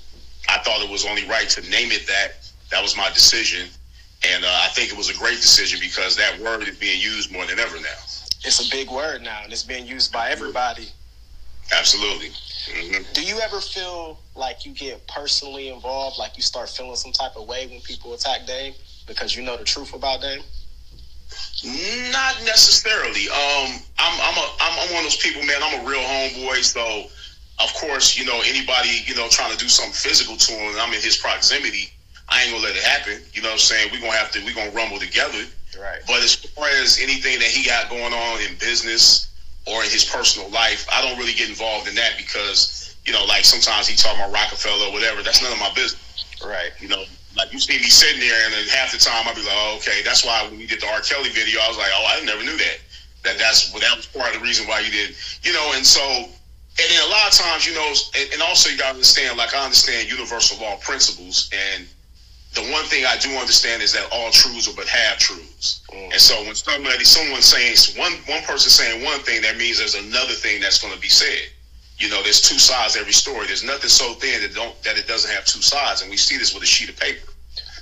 [0.48, 2.50] I thought it was only right to name it that.
[2.70, 3.68] That was my decision.
[4.26, 7.32] And uh, I think it was a great decision because that word is being used
[7.32, 7.98] more than ever now.
[8.44, 10.88] It's a big word now, and it's being used by everybody.
[11.72, 12.30] Absolutely.
[12.66, 13.12] Mm-hmm.
[13.12, 17.36] Do you ever feel like you get personally involved, like you start feeling some type
[17.36, 18.74] of way when people attack Dame
[19.06, 20.42] because you know the truth about Dame?
[22.12, 23.28] Not necessarily.
[23.28, 25.56] Um, I'm I'm a I'm, I'm one of those people, man.
[25.62, 27.06] I'm a real homeboy, so
[27.62, 30.80] of course, you know anybody you know trying to do something physical to him, and
[30.80, 31.90] I'm in his proximity.
[32.28, 33.22] I ain't gonna let it happen.
[33.32, 33.90] You know what I'm saying?
[33.92, 35.44] We're gonna have to we're gonna rumble together.
[35.80, 36.00] Right.
[36.06, 39.35] But as far as anything that he got going on in business
[39.66, 43.24] or in his personal life, I don't really get involved in that because, you know,
[43.24, 45.22] like sometimes he talk about Rockefeller or whatever.
[45.22, 46.02] That's none of my business.
[46.44, 46.70] Right.
[46.80, 47.04] You know,
[47.36, 49.76] like you see me sitting there and then half the time I'll be like, oh,
[49.78, 50.02] okay.
[50.04, 51.00] That's why when we did the R.
[51.00, 52.78] Kelly video, I was like, oh, I never knew that.
[53.24, 55.84] That that's well, that was part of the reason why you did, you know, and
[55.84, 56.00] so
[56.78, 59.54] and then a lot of times, you know, and, and also you gotta understand, like
[59.54, 61.86] I understand universal law principles and
[62.56, 65.84] the one thing I do understand is that all truths are but half truths.
[65.92, 66.12] Mm.
[66.12, 69.94] And so when somebody, someone saying one one person saying one thing, that means there's
[69.94, 71.52] another thing that's going to be said.
[71.98, 73.46] You know, there's two sides to every story.
[73.46, 76.38] There's nothing so thin that don't that it doesn't have two sides, and we see
[76.38, 77.28] this with a sheet of paper.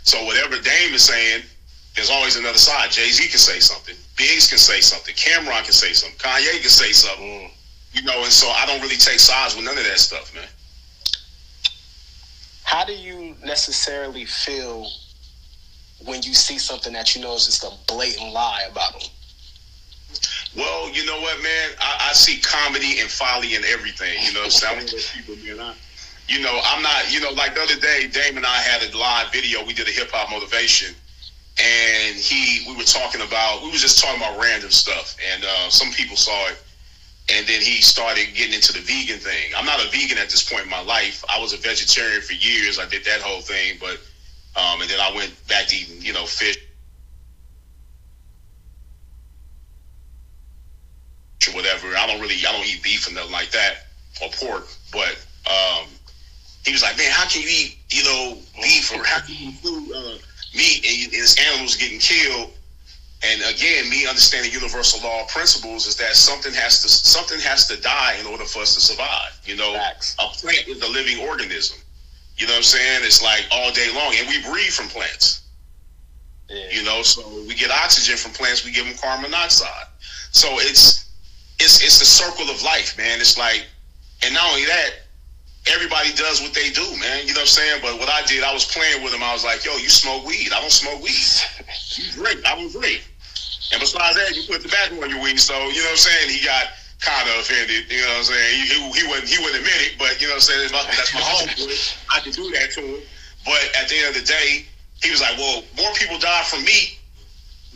[0.02, 1.42] So whatever Dame is saying,
[1.94, 2.90] there's always another side.
[2.90, 3.94] Jay Z can say something.
[4.16, 5.14] Biggs can say something.
[5.14, 6.18] Cam'ron can say something.
[6.18, 7.24] Kanye can say something.
[7.24, 7.50] Mm.
[7.92, 10.48] You know, and so I don't really take sides with none of that stuff, man
[12.64, 14.88] how do you necessarily feel
[16.04, 19.08] when you see something that you know is just a blatant lie about them?
[20.56, 21.70] Well, you know what, man?
[21.80, 24.16] I, I see comedy and folly in everything.
[24.22, 25.60] You know, I'm those people, man.
[25.60, 25.74] I,
[26.26, 28.96] you know, I'm not, you know, like the other day, Dame and I had a
[28.96, 29.64] live video.
[29.64, 30.94] We did a hip hop motivation,
[31.58, 35.68] and he, we were talking about, we were just talking about random stuff, and uh,
[35.68, 36.63] some people saw it,
[37.30, 39.52] and then he started getting into the vegan thing.
[39.56, 41.24] I'm not a vegan at this point in my life.
[41.28, 42.78] I was a vegetarian for years.
[42.78, 43.98] I did that whole thing, but
[44.56, 46.56] um, and then I went back to eating, you know, fish
[51.48, 51.88] or whatever.
[51.96, 53.86] I don't really, I don't eat beef and nothing like that
[54.22, 54.66] or pork.
[54.92, 55.18] But
[55.50, 55.88] um,
[56.64, 59.50] he was like, man, how can you eat, you know, beef or how can you
[59.50, 60.18] eat uh,
[60.54, 62.52] meat and, and this animal's getting killed?
[63.24, 67.80] And again, me understanding universal law principles is that something has to something has to
[67.80, 69.40] die in order for us to survive.
[69.44, 70.14] You know, Facts.
[70.18, 71.78] a plant is a living organism.
[72.36, 73.00] You know what I'm saying?
[73.04, 75.42] It's like all day long, and we breathe from plants.
[76.50, 76.68] Yeah.
[76.70, 78.64] You know, so we get oxygen from plants.
[78.64, 79.86] We give them carbon monoxide.
[80.32, 81.08] So it's
[81.60, 83.20] it's it's the circle of life, man.
[83.20, 83.64] It's like,
[84.22, 84.90] and not only that,
[85.72, 87.26] everybody does what they do, man.
[87.26, 87.80] You know what I'm saying?
[87.80, 89.22] But what I did, I was playing with him.
[89.22, 90.50] I was like, yo, you smoke weed.
[90.52, 91.24] I don't smoke weed.
[91.96, 92.46] you drink.
[92.46, 93.02] I don't drink.
[93.72, 95.40] And besides that, you put tobacco on your weed.
[95.40, 96.30] So, you know what I'm saying?
[96.30, 96.68] He got
[97.00, 97.90] kind of offended.
[97.90, 98.50] You know what I'm saying?
[98.56, 100.72] He, he, he wouldn't he wouldn't admit it, but you know what I'm saying?
[100.72, 101.96] That's my homeboy.
[102.12, 103.00] I can do that to him.
[103.44, 104.64] But at the end of the day,
[105.02, 106.98] he was like, "Well, more people die from meat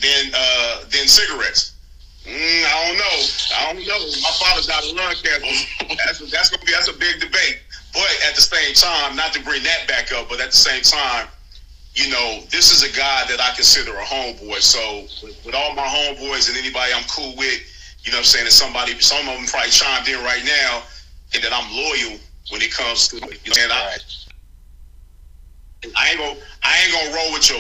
[0.01, 1.77] than uh, than cigarettes."
[2.25, 3.17] Mm, I don't know.
[3.57, 4.01] I don't know.
[4.21, 5.97] My father died of lung cancer.
[5.97, 7.61] That's that's gonna be that's a big debate.
[7.93, 10.83] But at the same time, not to bring that back up, but at the same
[10.83, 11.29] time,
[11.99, 14.63] you know, this is a guy that I consider a homeboy.
[14.63, 17.59] So with, with all my homeboys and anybody I'm cool with,
[18.05, 20.83] you know I'm saying, that somebody, some of them probably chimed in right now,
[21.35, 23.71] and that I'm loyal when it comes to, you know what I'm saying?
[23.73, 23.97] I,
[25.97, 27.59] I ain't gonna, I ain't gonna roll with your.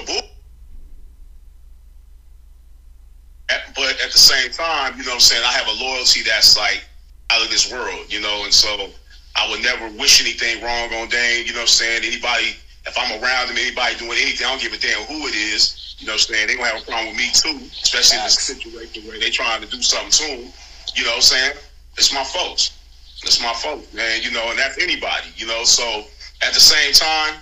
[3.75, 6.57] But at the same time, you know what I'm saying, I have a loyalty that's
[6.57, 6.85] like
[7.31, 8.89] out of this world, you know, and so
[9.35, 12.05] I would never wish anything wrong on Dame, you know what I'm saying?
[12.05, 12.57] Anybody
[12.89, 15.97] if I'm around them, anybody doing anything, I don't give a damn who it is.
[15.99, 16.47] You know what I'm saying?
[16.49, 19.61] They gonna have a problem with me too, especially in this situation where they trying
[19.61, 20.53] to do something to them.
[20.95, 21.57] You know what I'm saying?
[21.97, 22.73] It's my folks.
[23.23, 24.23] It's my folks, man.
[24.23, 25.29] You know, and that's anybody.
[25.37, 26.07] You know, so
[26.41, 27.35] at the same time,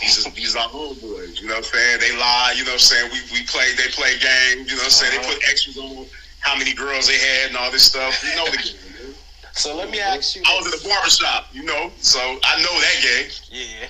[0.00, 1.40] these are these are homeboys.
[1.40, 2.00] You know what I'm saying?
[2.00, 2.54] They lie.
[2.56, 3.12] You know what I'm saying?
[3.12, 3.70] We we play.
[3.76, 4.66] They play games.
[4.66, 5.20] You know what I'm saying?
[5.20, 5.28] Uh-huh.
[5.28, 6.06] They put extras on
[6.40, 8.24] how many girls they had and all this stuff.
[8.24, 9.14] You know the game.
[9.52, 10.42] So let me ask you.
[10.46, 13.30] I was in the barbershop, you know, so I know that game.
[13.52, 13.86] Yeah.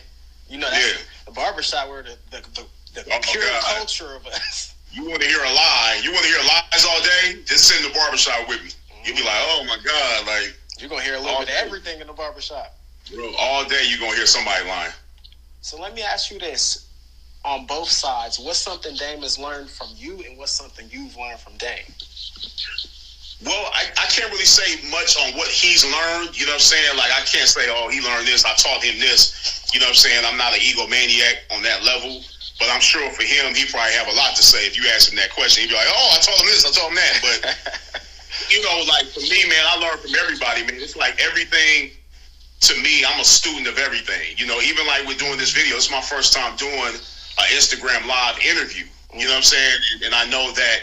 [0.48, 1.04] You know, that's yeah.
[1.26, 4.74] the barbershop where the the, the, the oh pure culture of us.
[4.92, 6.00] You want to hear a lie?
[6.04, 7.42] You want to hear lies all day?
[7.44, 8.68] Just sit in the barbershop with me.
[8.70, 9.02] Mm-hmm.
[9.04, 12.00] You'll be like, oh my God, like you're gonna hear a little bit of everything
[12.00, 12.76] in the barbershop.
[13.12, 14.92] Bro, all day you're gonna hear somebody lying.
[15.60, 16.88] So let me ask you this:
[17.44, 21.40] on both sides, what's something Dame has learned from you, and what's something you've learned
[21.40, 21.92] from Dame?
[23.42, 26.38] Well, I, I can't really say much on what he's learned.
[26.38, 26.96] You know what I'm saying?
[26.96, 28.44] Like, I can't say, oh, he learned this.
[28.44, 29.66] I taught him this.
[29.74, 30.24] You know what I'm saying?
[30.24, 32.22] I'm not an egomaniac on that level.
[32.58, 34.66] But I'm sure for him, he probably have a lot to say.
[34.66, 36.70] If you ask him that question, he'd be like, oh, I told him this, I
[36.70, 37.14] told him that.
[37.18, 37.38] But,
[38.54, 40.78] you know, like for me, man, I learn from everybody, man.
[40.78, 41.90] It's like everything
[42.64, 44.38] to me, I'm a student of everything.
[44.38, 48.06] You know, even like we're doing this video, it's my first time doing an Instagram
[48.06, 48.84] live interview.
[49.12, 49.24] You mm.
[49.24, 49.78] know what I'm saying?
[50.04, 50.78] And I know that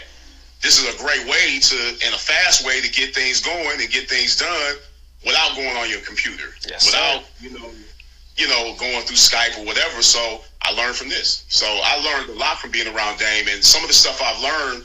[0.62, 3.90] this is a great way to, and a fast way to get things going and
[3.90, 4.76] get things done
[5.24, 7.70] without going on your computer, Yes, without you know,
[8.36, 10.02] you know, going through Skype or whatever.
[10.02, 11.44] So I learned from this.
[11.48, 14.40] So I learned a lot from being around Dame, and some of the stuff I've
[14.42, 14.84] learned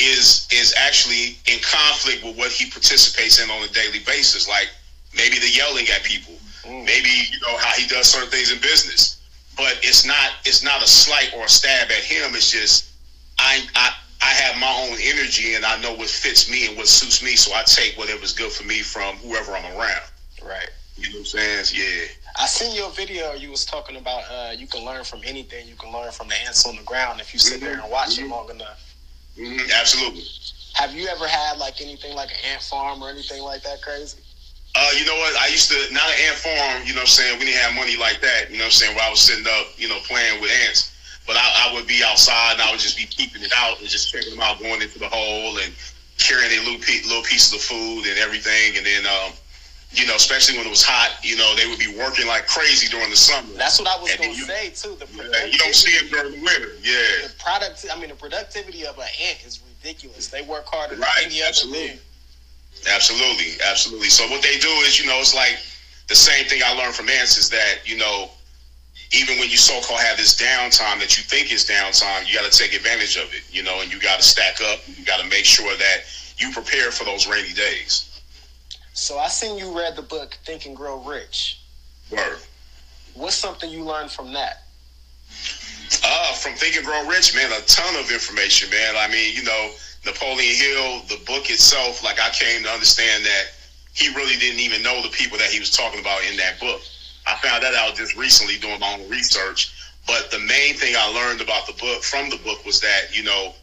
[0.00, 4.48] is is actually in conflict with what he participates in on a daily basis.
[4.48, 4.68] Like
[5.16, 6.84] maybe the yelling at people, Mm.
[6.84, 9.16] maybe you know how he does certain things in business.
[9.56, 12.34] But it's not it's not a slight or a stab at him.
[12.34, 12.90] It's just
[13.38, 16.88] I I I have my own energy and I know what fits me and what
[16.88, 17.36] suits me.
[17.36, 20.02] So I take whatever's good for me from whoever I'm around.
[20.44, 20.68] Right.
[20.96, 21.64] You know what I'm saying?
[21.74, 22.06] Yeah.
[22.36, 23.32] I seen your video.
[23.34, 25.66] You was talking about uh, you can learn from anything.
[25.68, 28.18] You can learn from the ants on the ground if you sit there and watch
[28.18, 28.30] it Mhm.
[28.30, 28.80] long enough.
[29.36, 30.24] hmm Absolutely.
[30.74, 34.18] Have you ever had like anything like an ant farm or anything like that crazy?
[34.74, 35.34] Uh, you know what?
[35.36, 36.82] I used to not an ant farm.
[36.86, 37.38] You know what I'm saying?
[37.38, 38.50] We didn't have money like that.
[38.50, 38.94] You know what I'm saying?
[38.96, 40.92] Where I was sitting up, you know, playing with ants.
[41.28, 43.88] But I, I would be outside and I would just be keeping it out and
[43.88, 45.70] just checking them out, going into the hole and
[46.16, 48.78] carrying their little, pe- little pieces of food and everything.
[48.80, 49.36] And then, um,
[49.92, 52.88] you know, especially when it was hot, you know, they would be working like crazy
[52.88, 53.52] during the summer.
[53.60, 54.96] That's what I was gonna say too.
[54.96, 56.72] The Yeah, you don't see it during the winter.
[56.80, 57.28] Yeah.
[57.28, 57.84] The product.
[57.92, 60.28] I mean, the productivity of an ant is ridiculous.
[60.28, 61.88] They work harder than Right, any other absolutely.
[61.88, 61.98] thing.
[62.88, 64.08] Absolutely, absolutely.
[64.08, 65.58] So what they do is, you know, it's like
[66.08, 68.30] the same thing I learned from ants is that, you know,
[69.12, 72.50] even when you so called have this downtime that you think is downtime, you got
[72.50, 74.80] to take advantage of it, you know, and you got to stack up.
[74.86, 76.00] You got to make sure that
[76.36, 78.20] you prepare for those rainy days.
[78.92, 81.60] So I seen you read the book Think and Grow Rich.
[82.10, 82.38] Word.
[83.14, 84.64] What's something you learned from that?
[86.04, 88.94] Uh, from Think and Grow Rich, man, a ton of information, man.
[88.96, 89.70] I mean, you know,
[90.04, 93.44] Napoleon Hill, the book itself, like I came to understand that
[93.94, 96.82] he really didn't even know the people that he was talking about in that book.
[97.28, 99.74] I found that out just recently doing my own research.
[100.06, 103.22] But the main thing I learned about the book from the book was that, you
[103.22, 103.54] know,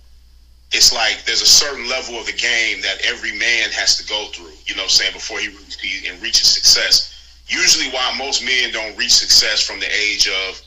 [0.71, 4.27] it's like there's a certain level of the game that every man has to go
[4.33, 5.49] through, you know I'm saying, before he,
[5.81, 7.41] he and reaches success.
[7.47, 10.61] Usually why most men don't reach success from the age of,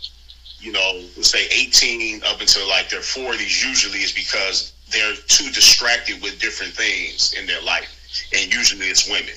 [0.58, 5.50] you know, let's say 18 up until like their 40s usually is because they're too
[5.50, 7.94] distracted with different things in their life.
[8.34, 9.34] And usually it's women.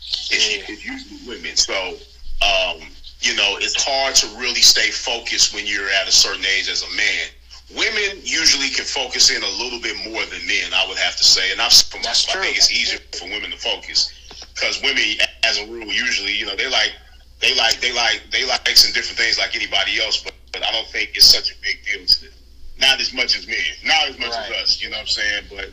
[0.00, 1.56] It's, it's usually women.
[1.56, 1.96] So,
[2.42, 2.80] um,
[3.24, 6.82] you know, it's hard to really stay focused when you're at a certain age as
[6.84, 7.26] a man.
[7.74, 11.24] Women usually can focus in a little bit more than men, I would have to
[11.24, 11.50] say.
[11.50, 11.72] And I've,
[12.04, 12.42] That's I true.
[12.42, 14.12] think it's easier for women to focus
[14.54, 15.02] because women,
[15.42, 16.92] as a rule, usually, you know, they like,
[17.40, 20.70] they like, they like, they like some different things like anybody else, but, but I
[20.70, 22.32] don't think it's such a big deal to them.
[22.78, 24.52] Not as much as men, not as much Right.
[24.52, 25.44] as us, you know what I'm saying?
[25.48, 25.70] But,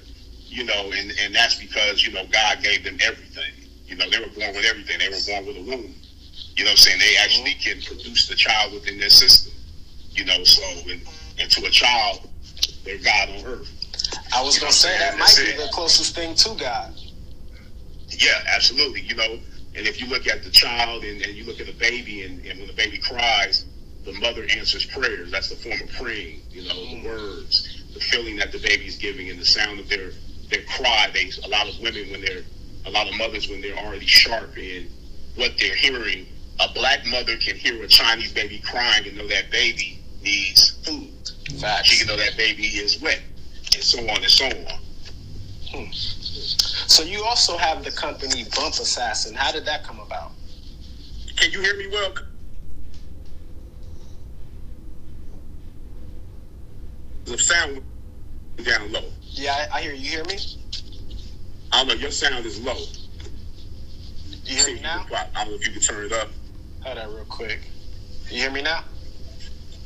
[0.48, 3.52] you know, and, and that's because, you know, God gave them everything.
[3.86, 5.00] You know, they were born with everything.
[5.00, 5.94] They were born with a womb.
[6.62, 7.00] You know what I'm saying?
[7.00, 9.52] They actually can produce the child within their system.
[10.12, 11.02] You know, so, and,
[11.40, 12.30] and to a child,
[12.86, 14.14] they're God on earth.
[14.32, 16.94] I was You gonna say that might be the closest thing to God.
[18.10, 19.02] Yeah, absolutely.
[19.02, 19.40] You know,
[19.74, 22.46] and if you look at the child and, and you look at the baby, and,
[22.46, 23.66] and when the baby cries,
[24.06, 25.32] the mother answers prayers.
[25.32, 26.42] That's the form of praying.
[26.52, 29.90] You know, the words, the feeling that the baby is giving, and the sound of
[29.90, 30.12] their
[30.52, 31.10] their cry.
[31.12, 32.44] They a lot of women when they're
[32.86, 34.92] a lot of mothers when they're already sharp in
[35.38, 36.28] what they're hearing.
[36.62, 41.10] A black mother can hear a Chinese baby crying and know that baby needs food.
[41.84, 43.20] She can know that baby is wet,
[43.74, 44.80] and so on and so on.
[45.72, 45.92] Hmm.
[45.92, 49.34] So you also have the company Bump Assassin.
[49.34, 50.34] How did that come about?
[51.36, 52.14] Can you hear me well?
[57.26, 57.82] The sound
[58.64, 59.06] down low.
[59.32, 60.10] Yeah, I, I hear you.
[60.10, 60.38] Hear me?
[61.72, 61.94] I don't know.
[61.96, 62.78] Your sound is low.
[64.46, 65.08] You hear me now?
[65.10, 66.28] you I don't know if you can turn it up.
[66.84, 67.60] Hold on, real quick.
[68.30, 68.84] You hear me now?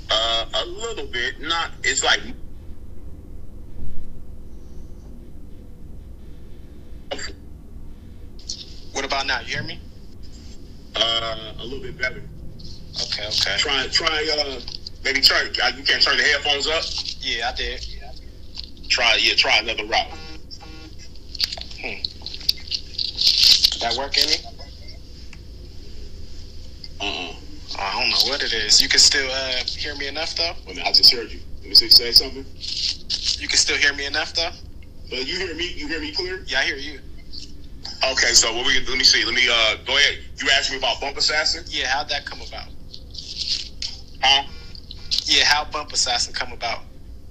[0.09, 1.41] Uh, a little bit.
[1.41, 1.71] Not.
[1.83, 2.19] It's like.
[8.93, 9.39] What about now?
[9.41, 9.79] You hear me?
[10.95, 12.23] Uh, a little bit better.
[13.03, 13.57] Okay, okay.
[13.57, 13.87] Try.
[13.91, 14.35] Try.
[14.39, 14.59] Uh,
[15.03, 15.49] maybe try.
[15.63, 16.83] uh, You can't turn the headphones up.
[17.19, 17.85] Yeah, I did.
[17.87, 18.11] Yeah.
[18.11, 19.17] i Try.
[19.21, 19.33] Yeah.
[19.35, 20.07] Try another route.
[21.81, 22.01] Hmm.
[23.71, 24.37] Did that work any?
[27.01, 27.33] Uh.
[27.74, 28.81] uh I don't know what it is.
[28.81, 30.53] You can still uh, hear me enough though.
[30.67, 31.39] Wait I just heard you.
[31.59, 31.89] Let me see.
[31.89, 32.43] Say something.
[33.41, 34.49] You can still hear me enough though.
[35.09, 35.71] But you hear me?
[35.75, 36.43] You hear me clear?
[36.47, 36.99] Yeah, I hear you.
[38.11, 39.23] Okay, so what we let me see.
[39.23, 40.17] Let me uh go ahead.
[40.41, 42.67] You asked me about Bump Assassin, Yeah, how'd that come about?
[44.21, 44.43] huh?
[45.25, 46.79] Yeah, how Bump Assassin come about?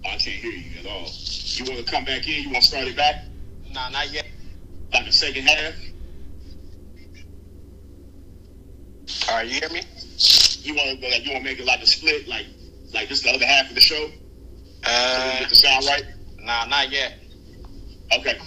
[0.05, 1.09] I can't hear you at all.
[1.09, 2.45] You want to come back in?
[2.45, 3.25] You want to start it back
[3.73, 4.27] Nah, not yet.
[4.93, 5.75] like the second half?
[9.29, 9.81] All right, you hear me?
[10.65, 12.47] You want to like you want to make it like a split, like
[12.95, 14.09] Like this is the other half of the show.
[14.83, 16.05] Uh, Get the sound right.
[16.41, 17.19] nah, not yet.
[18.19, 18.39] Okay.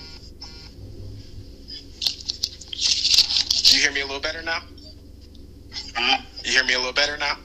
[3.70, 4.62] You hear me a little better now?
[6.44, 7.38] You hear me a little better now?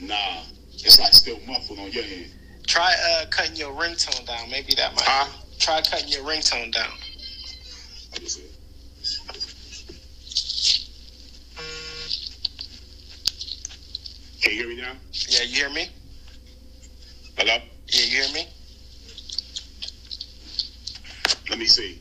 [0.00, 0.42] nah,
[0.74, 2.26] it's like still muffled on your end.
[2.66, 4.50] Try uh, cutting your ringtone down.
[4.50, 5.04] Maybe that might.
[5.04, 5.28] Huh?
[5.58, 6.92] Try cutting your ringtone down.
[8.12, 8.42] Let me see.
[14.42, 14.92] Can you hear me now?
[15.28, 15.88] Yeah, you hear me?
[17.36, 17.58] Hello?
[17.86, 18.48] Yeah, you hear me?
[21.48, 22.00] Let me see.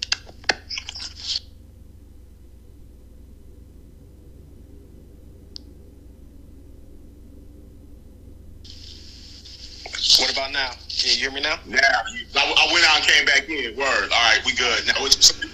[10.20, 10.72] What about now?
[10.90, 11.60] Yeah, you hear me now?
[11.68, 13.78] Now, I, I went out and came back in.
[13.78, 13.86] Word.
[13.86, 14.88] All right, we good.
[14.88, 15.54] Now, what you saying?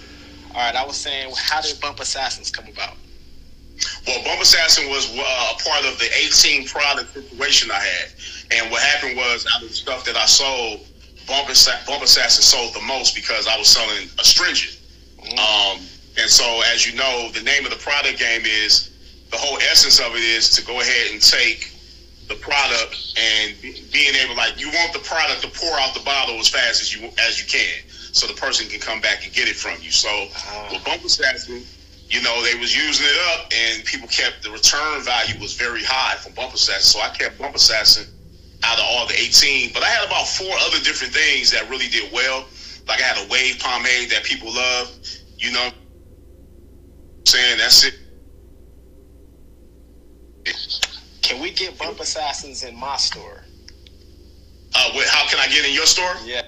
[0.54, 2.96] All right, I was saying, how did Bump Assassins come about?
[4.08, 8.08] Well, Bump Assassin was uh, a part of the 18 product situation I had.
[8.56, 10.80] And what happened was, out of the stuff that I sold,
[11.26, 14.80] Bump, Assa- Bump Assassin sold the most because I was selling astringent.
[15.36, 15.76] Um,
[16.16, 20.00] and so, as you know, the name of the product game is the whole essence
[20.00, 21.70] of it is to go ahead and take
[22.28, 26.00] the product and be, being able, like, you want the product to pour out the
[26.00, 29.34] bottle as fast as you as you can, so the person can come back and
[29.34, 29.90] get it from you.
[29.90, 30.68] So, Ah.
[30.72, 31.62] with Bump Assassin,
[32.08, 35.84] you know, they was using it up, and people kept the return value was very
[35.84, 36.82] high from Bump Assassin.
[36.82, 38.06] So I kept Bump Assassin
[38.62, 41.88] out of all the 18, but I had about four other different things that really
[41.88, 42.46] did well.
[42.88, 44.98] Like I had a wave pomade that people love.
[45.36, 47.94] You know, I'm saying that's it.
[51.20, 53.44] Can we get Bump Assassins in my store?
[54.74, 56.14] Uh, wait, how can I get in your store?
[56.24, 56.42] Yeah.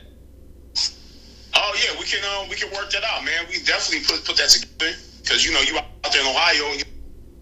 [1.53, 3.44] Oh yeah, we can um, we can work that out, man.
[3.51, 6.78] We definitely put put that together because you know you out there in Ohio, and
[6.80, 6.85] you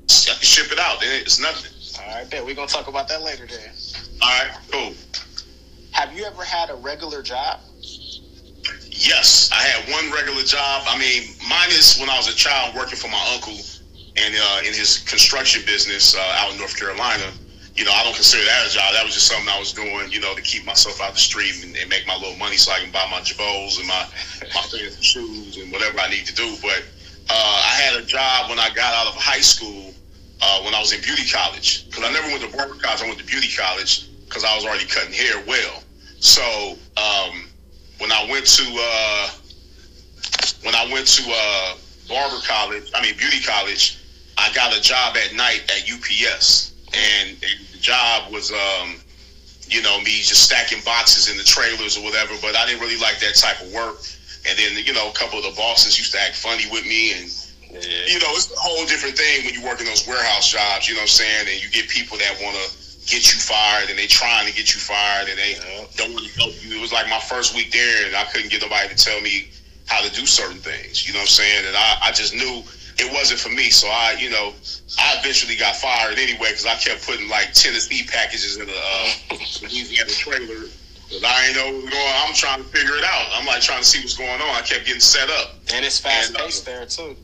[0.09, 1.03] ship it out.
[1.03, 1.73] and It's nothing.
[2.03, 2.45] All right, bet.
[2.45, 3.71] We're going to talk about that later then.
[4.23, 4.95] All right, cool.
[5.93, 7.61] Have you ever had a regular job?
[8.91, 10.83] Yes, I had one regular job.
[10.87, 13.55] I mean, minus when I was a child working for my uncle
[14.17, 17.31] and uh, in his construction business uh, out in North Carolina.
[17.75, 18.93] You know, I don't consider that a job.
[18.93, 21.63] That was just something I was doing, you know, to keep myself out the street
[21.65, 24.03] and, and make my little money so I can buy my Jabos and my
[24.53, 24.63] my
[25.01, 26.57] shoes and whatever I need to do.
[26.61, 26.83] But
[27.31, 29.93] uh, I had a job when I got out of high school
[30.41, 33.03] uh, when I was in beauty college because I never went to barber college.
[33.03, 35.83] I went to beauty college because I was already cutting hair well.
[36.21, 37.49] So um,
[37.99, 39.31] when I went to uh,
[40.63, 41.75] when I went to uh,
[42.09, 43.99] barber college, I mean beauty college,
[44.37, 49.01] I got a job at night at UPS, and, and the job was, um,
[49.69, 52.35] you know, me just stacking boxes in the trailers or whatever.
[52.41, 53.99] But I didn't really like that type of work.
[54.49, 57.13] And then you know, a couple of the bosses used to act funny with me,
[57.13, 57.31] and
[57.71, 58.07] Yeah.
[58.07, 60.89] you know, it's a whole different thing when you work in those warehouse jobs.
[60.89, 61.47] You know what I'm saying?
[61.53, 62.67] And you get people that want to
[63.07, 65.85] get you fired, and they trying to get you fired, and they Yeah.
[65.97, 66.77] don't want to help you.
[66.77, 69.49] It was like my first week there, and I couldn't get nobody to tell me
[69.87, 71.07] how to do certain things.
[71.07, 71.67] You know what I'm saying?
[71.67, 72.63] And I, I just knew
[72.99, 73.71] it wasn't for me.
[73.71, 74.53] So I, you know,
[74.99, 79.13] I eventually got fired anyway because I kept putting like Tennessee packages in the uh,
[79.63, 80.69] Louisiana trailer.
[81.11, 82.29] Cause I ain't know what was going on.
[82.29, 83.27] I'm trying to figure it out.
[83.33, 84.51] I'm like trying to see what's going on.
[84.53, 85.57] I kept getting set up.
[85.73, 87.17] And it's fast And, uh, paced there, too.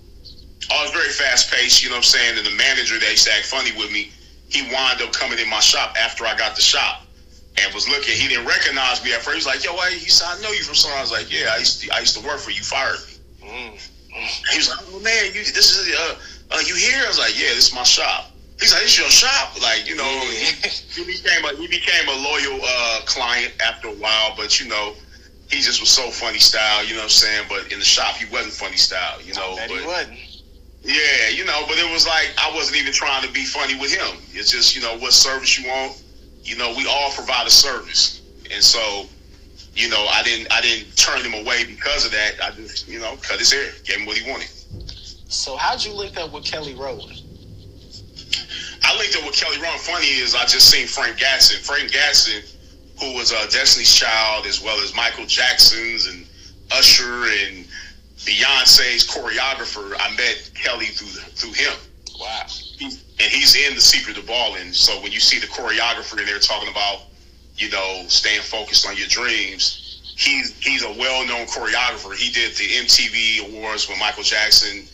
[0.73, 2.39] Oh, it's very fast paced, you know what I'm saying?
[2.39, 4.11] And the manager that used to act funny with me,
[4.49, 7.03] he wound up coming in my shop after I got the shop
[7.61, 8.17] and was looking.
[8.17, 9.37] He didn't recognize me at first.
[9.37, 9.91] He was like, yo, why?
[9.91, 10.99] He said, I know you from somewhere.
[10.99, 12.59] I was like, yeah, I used to, I used to work for you.
[12.59, 13.49] You fired me.
[13.49, 13.91] Mm.
[14.51, 16.17] He was like, oh, man, you, this is, uh,
[16.53, 17.03] uh, you here?
[17.05, 18.31] I was like, yeah, this is my shop.
[18.61, 19.61] He's like, this your shop?
[19.61, 23.95] Like, you know, he, he became a, he became a loyal uh, client after a
[23.95, 24.95] while, but, you know,
[25.51, 27.47] he just was so funny style, you know what I'm saying?
[27.49, 29.57] But in the shop, he wasn't funny style, you know.
[29.57, 30.19] But, he wouldn't.
[30.83, 33.93] yeah, you know, but it was like I wasn't even trying to be funny with
[33.93, 34.19] him.
[34.33, 36.03] It's just, you know, what service you want.
[36.43, 38.23] You know, we all provide a service.
[38.53, 39.07] And so,
[39.75, 42.35] you know, I didn't I didn't turn him away because of that.
[42.43, 44.49] I just, you know, cut his hair, gave him what he wanted.
[45.29, 47.21] So, how'd you link up with Kelly Rowland?
[48.85, 49.81] I linked up with Kelly Rowland.
[49.81, 51.57] Funny is I just seen Frank Gatson.
[51.57, 52.55] Frank Gatson,
[53.01, 56.27] who was uh, Destiny's Child as well as Michael Jackson's and
[56.71, 57.65] Usher and
[58.19, 59.95] Beyonce's choreographer.
[59.99, 61.73] I met Kelly through through him.
[62.21, 62.47] Wow.
[62.81, 64.73] and he's in the secret of balling.
[64.73, 67.03] So when you see the choreographer in there talking about,
[67.57, 72.15] you know, staying focused on your dreams, he's he's a well-known choreographer.
[72.15, 74.87] He did the MTV Awards with Michael Jackson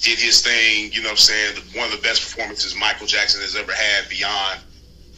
[0.00, 0.92] did his thing.
[0.92, 4.08] You know, what I'm saying one of the best performances Michael Jackson has ever had
[4.08, 4.60] beyond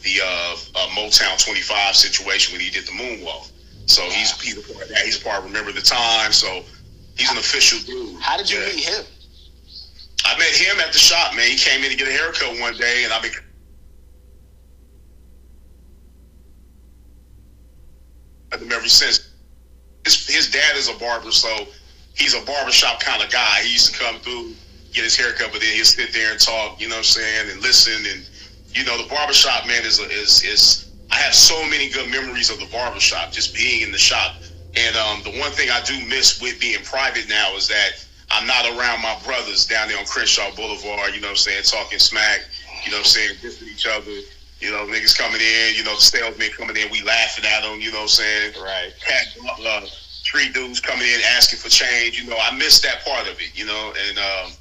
[0.03, 3.51] the uh, uh, Motown 25 situation when he did the moonwalk.
[3.85, 4.99] So he's he's a part of that.
[4.99, 6.31] He's a part of Remember the Time.
[6.31, 6.63] So
[7.17, 8.21] he's an official dude.
[8.21, 8.65] How did you Yeah.
[8.67, 9.05] meet him?
[10.25, 11.49] I met him at the shop, man.
[11.49, 13.31] He came in to get a haircut one day, and I've been
[18.57, 19.29] him ever since.
[20.05, 21.67] His, his dad is a barber, so
[22.15, 23.61] he's a barbershop kind of guy.
[23.63, 24.53] He used to come through,
[24.93, 27.51] get his haircut, but then he'll sit there and talk, you know what I'm saying,
[27.51, 27.93] and listen.
[28.11, 28.27] And,
[28.73, 32.49] you know, the barbershop, man, is, a, is, is, I have so many good memories
[32.49, 34.35] of the barbershop, just being in the shop.
[34.75, 38.45] And um, the one thing I do miss with being private now is that I'm
[38.45, 41.97] not around my brothers down there on Crenshaw Boulevard, you know what I'm saying, talking
[41.97, 42.41] smack,
[42.85, 44.11] you know what I'm saying, dissing each other.
[44.59, 47.91] You know, niggas coming in, you know, salesmen coming in, we laughing at them, you
[47.91, 48.53] know what I'm saying?
[48.61, 48.93] Right.
[48.99, 49.23] Pat,
[49.65, 49.87] uh,
[50.25, 53.57] three dudes coming in asking for change, you know, I miss that part of it,
[53.57, 54.51] you know, and um,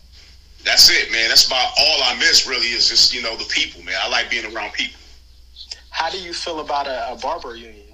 [0.64, 1.28] that's it, man.
[1.28, 3.94] That's about all I miss really is just, you know, the people, man.
[4.02, 5.00] I like being around people.
[5.90, 7.86] How do you feel about a, a barber union?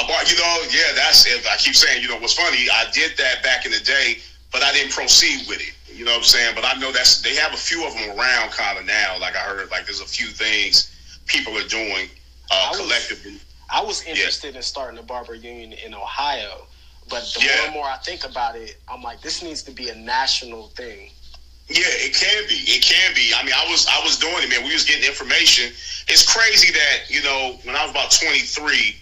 [0.00, 1.44] A bar, you know, yeah, that's it.
[1.46, 4.18] I keep saying, you know, what's funny, I did that back in the day,
[4.50, 5.74] but I didn't proceed with it.
[5.94, 6.54] You know what I'm saying?
[6.54, 9.16] But I know that's they have a few of them around kind of now.
[9.20, 10.90] Like I heard, like there's a few things
[11.26, 12.08] people are doing
[12.50, 13.38] uh, I collectively.
[13.70, 14.58] I was interested yeah.
[14.58, 16.66] in starting a barber union in Ohio,
[17.08, 17.56] but the yeah.
[17.56, 20.68] more and more I think about it, I'm like, this needs to be a national
[20.68, 21.10] thing.
[21.68, 22.60] Yeah, it can be.
[22.68, 23.32] It can be.
[23.34, 24.64] I mean, I was I was doing it, man.
[24.64, 25.72] We was getting information.
[26.08, 28.96] It's crazy that you know when I was about 23,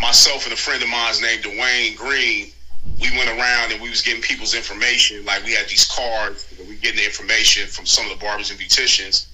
[0.00, 2.52] myself and a friend of mine named Dwayne Green
[3.00, 5.24] we went around and we was getting people's information.
[5.24, 8.50] Like we had these cards, we were getting the information from some of the barbers
[8.50, 9.26] and beauticians.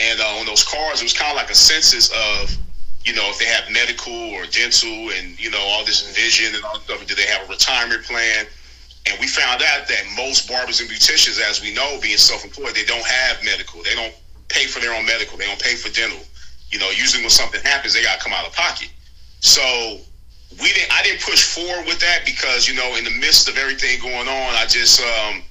[0.00, 2.56] And uh, on those cards, it was kind of like a census of,
[3.04, 6.64] you know, if they have medical or dental and, you know, all this vision and
[6.64, 7.06] all stuff.
[7.06, 8.46] Do they have a retirement plan?
[9.10, 12.84] And we found out that most barbers and beauticians, as we know, being self-employed, they
[12.84, 13.82] don't have medical.
[13.82, 14.14] They don't
[14.48, 15.36] pay for their own medical.
[15.36, 16.20] They don't pay for dental.
[16.70, 18.88] You know, usually when something happens, they got to come out of pocket.
[19.40, 20.00] So
[20.60, 23.56] we didn't I didn't push forward with that because you know in the midst of
[23.58, 25.42] everything going on I just um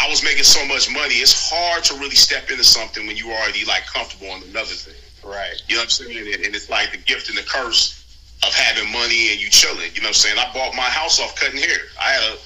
[0.00, 3.30] I was making so much money it's hard to really step into something when you
[3.32, 6.92] already like comfortable on another thing right you know what I'm saying and it's like
[6.92, 8.04] the gift and the curse
[8.46, 11.20] of having money and you chilling you know what I'm saying I bought my house
[11.20, 12.38] off cutting hair I had a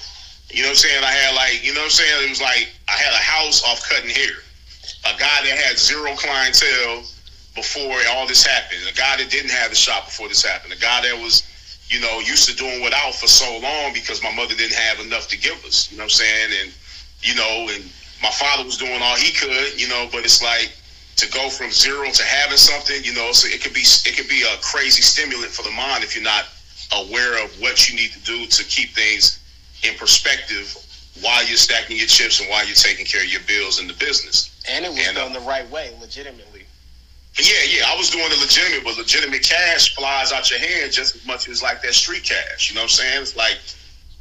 [0.49, 2.41] you know what I'm saying I had like you know what I'm saying it was
[2.41, 4.43] like I had a house off cutting hair
[5.05, 7.03] a guy that had zero clientele
[7.55, 10.79] before all this happened a guy that didn't have the shop before this happened a
[10.79, 11.43] guy that was
[11.93, 15.27] you know, used to doing without for so long because my mother didn't have enough
[15.29, 15.91] to give us.
[15.91, 16.49] You know what I'm saying?
[16.61, 16.73] And
[17.21, 17.83] you know, and
[18.21, 19.79] my father was doing all he could.
[19.79, 20.71] You know, but it's like
[21.17, 23.03] to go from zero to having something.
[23.03, 26.03] You know, so it could be it could be a crazy stimulant for the mind
[26.03, 26.45] if you're not
[26.93, 29.39] aware of what you need to do to keep things
[29.83, 30.77] in perspective
[31.21, 33.93] while you're stacking your chips and while you're taking care of your bills in the
[33.93, 34.49] business.
[34.69, 36.63] And it was and, done uh, the right way, legitimately.
[37.37, 41.15] Yeah, yeah, I was doing the legitimate, but legitimate cash flies out your hand just
[41.15, 42.69] as much as like that street cash.
[42.69, 43.21] You know what I'm saying?
[43.21, 43.57] It's like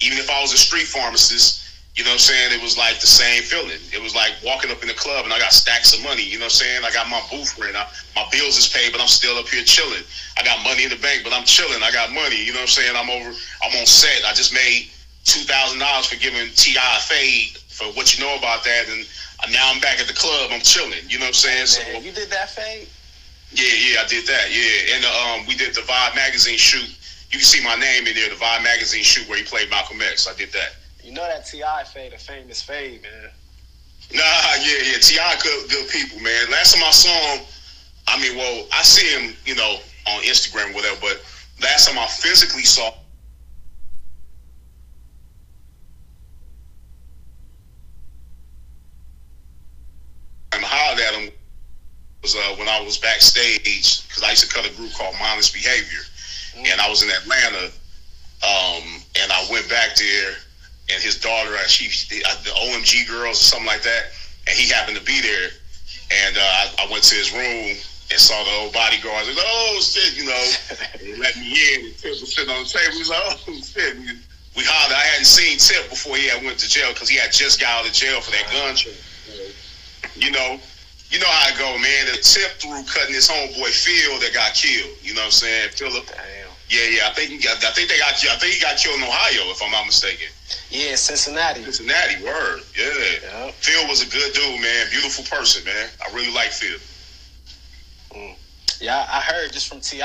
[0.01, 1.61] even if I was a street pharmacist,
[1.95, 2.59] you know what I'm saying?
[2.59, 3.77] It was like the same feeling.
[3.93, 6.25] It was like walking up in the club and I got stacks of money.
[6.25, 6.85] You know what I'm saying?
[6.85, 7.77] I got my booth rent.
[7.77, 7.85] I,
[8.17, 10.01] my bills is paid, but I'm still up here chilling.
[10.39, 11.83] I got money in the bank, but I'm chilling.
[11.85, 12.41] I got money.
[12.41, 12.97] You know what I'm saying?
[12.97, 13.37] I'm over.
[13.61, 14.25] I'm on set.
[14.25, 14.89] I just made
[15.25, 16.97] two thousand dollars for giving T.I.
[16.97, 19.07] a fade for what you know about that, and
[19.53, 20.51] now I'm back at the club.
[20.53, 21.03] I'm chilling.
[21.09, 21.93] You know what I'm saying?
[21.93, 22.89] Man, so you did that fade.
[23.53, 24.49] Yeah, yeah, I did that.
[24.49, 26.89] Yeah, and um, we did the Vibe magazine shoot.
[27.31, 30.01] You can see my name in there, the Vibe magazine shoot where he played Malcolm
[30.01, 30.29] X.
[30.29, 30.77] I did that.
[31.03, 31.85] You know that T.I.
[31.85, 33.31] fade, a famous fade, man.
[34.15, 34.21] Nah,
[34.61, 34.99] yeah, yeah.
[35.01, 35.37] T.I.
[35.43, 36.51] good, good people, man.
[36.51, 37.45] Last time I saw him,
[38.09, 40.99] I mean, well, I see him, you know, on Instagram, or whatever.
[41.01, 41.25] But
[41.63, 42.93] last time I physically saw.
[50.73, 51.29] Hollered at him
[52.23, 55.53] was uh, when I was backstage because I used to cut a group called Mindless
[55.53, 56.01] Behavior,
[56.57, 56.65] mm-hmm.
[56.65, 57.69] and I was in Atlanta,
[58.41, 60.33] um, and I went back there,
[60.89, 62.25] and his daughter, uh, she, the
[62.73, 64.17] OMG Girlz or something like that,
[64.49, 65.53] and he happened to be there,
[66.09, 67.77] and uh, I, I, went to his room
[68.09, 69.29] and saw the old bodyguards.
[69.29, 70.45] Like, oh shit, you know,
[71.05, 71.93] he let me in.
[71.93, 72.97] And Tip was sitting on the table.
[72.97, 73.97] He was like, oh shit.
[74.57, 74.97] We hollered.
[74.97, 77.81] I hadn't seen Tip before he had went to jail because he had just got
[77.81, 78.97] out of jail for that gun charge.
[80.17, 80.61] You know,
[81.11, 82.07] you know how I go, man.
[82.07, 84.97] The tip through cutting his homeboy Phil that got killed.
[85.03, 85.71] You know what I'm saying?
[85.73, 86.07] Philip.
[86.07, 86.49] Damn.
[86.69, 87.09] Yeah, yeah.
[87.09, 87.63] I think he got.
[87.63, 88.15] I think they got.
[88.15, 90.29] I think he got killed in Ohio, if I'm not mistaken.
[90.71, 91.63] Yeah, Cincinnati.
[91.65, 92.25] Cincinnati.
[92.25, 92.63] Word.
[92.79, 92.93] Yeah.
[93.23, 93.51] yeah.
[93.61, 94.87] Phil was a good dude, man.
[94.91, 95.89] Beautiful person, man.
[96.01, 96.79] I really like Phil.
[98.17, 98.37] Mm.
[98.81, 99.99] Yeah, I heard just from Ti.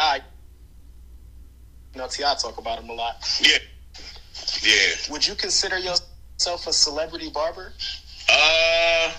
[1.93, 2.35] You know, T.I.
[2.35, 3.15] talk about him a lot.
[3.41, 3.57] Yeah.
[4.61, 4.95] Yeah.
[5.09, 7.71] Would you consider yourself a celebrity barber?
[8.29, 9.11] Uh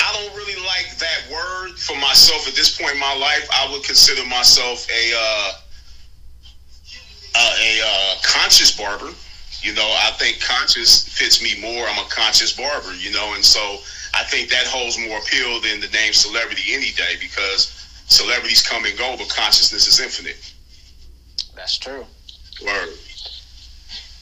[0.00, 3.48] I don't really like that word for myself at this point in my life.
[3.52, 5.52] I would consider myself a uh,
[7.36, 9.10] a, uh, conscious barber.
[9.62, 11.86] You know, I think conscious fits me more.
[11.86, 12.94] I'm a conscious barber.
[12.94, 13.78] You know, and so
[14.14, 17.68] I think that holds more appeal than the name celebrity any day because
[18.06, 20.52] celebrities come and go, but consciousness is infinite.
[21.54, 22.04] That's true.
[22.64, 22.90] Word.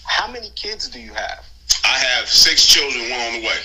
[0.05, 1.47] How many kids do you have?
[1.85, 3.57] I have six children, one on the way.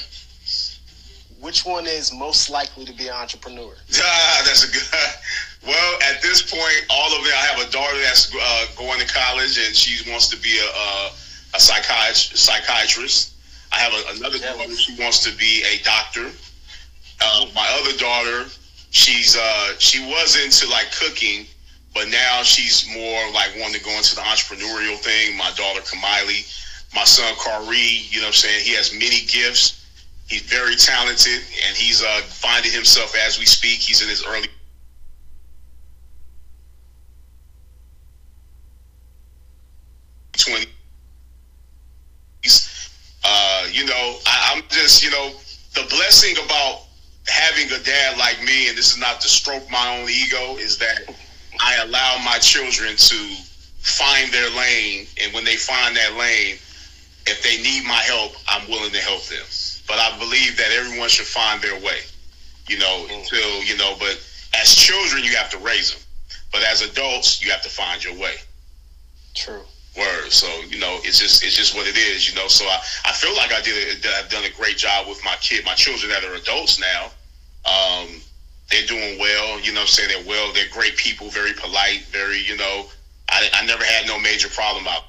[1.44, 3.74] Which one is most likely to be an entrepreneur?
[4.02, 4.88] Ah, that's a good.
[5.68, 7.34] Well, at this point, all of it.
[7.34, 10.66] I have a daughter that's uh, going to college, and she wants to be a,
[10.66, 11.12] a,
[11.56, 12.36] a psychiatrist.
[12.38, 13.34] Psychiatrist.
[13.72, 14.54] I have a, another Yeah.
[14.56, 14.76] daughter.
[14.76, 16.32] She wants to be a doctor.
[17.22, 18.50] Uh, my other daughter,
[18.91, 21.46] she's uh, she was into like cooking,
[21.94, 25.38] but now she's more like wanting to go into the entrepreneurial thing.
[25.38, 26.44] My daughter Kamili,
[26.96, 27.78] my son Kari,
[28.12, 28.64] you know what I'm saying?
[28.66, 29.83] He has many gifts.
[30.28, 33.80] He's very talented, and he's uh, finding himself as we speak.
[33.80, 34.48] He's in his early
[40.34, 40.68] 20s.
[43.26, 45.32] Uh, you know, I'm just, you know,
[45.76, 46.84] the blessing about
[47.28, 50.78] having a dad like me, and this is not to stroke my own ego, is
[50.80, 51.16] that
[51.60, 53.16] I allow my children to
[53.80, 56.56] find their lane, and when they find that lane,
[57.26, 59.46] if they need my help, I'm willing to help them.
[59.88, 62.00] But I believe that everyone should find their way,
[62.68, 64.18] you know, until, you know, but
[64.54, 66.02] as children, you have to raise them.
[66.52, 68.36] But as adults, you have to find your way.
[69.34, 69.64] True.
[69.98, 70.32] Word.
[70.32, 72.28] So you know, it's just it's just what it is.
[72.28, 72.48] You know.
[72.48, 75.66] So I, I feel like I did I've done a great job with my kid,
[75.66, 77.12] my children that are adults now.
[77.66, 78.22] Um,
[78.72, 79.60] they're doing well.
[79.60, 80.52] You know, what I'm saying they're well.
[80.54, 82.86] They're great people, very polite, very you know.
[83.30, 85.04] I, I never had no major problem out.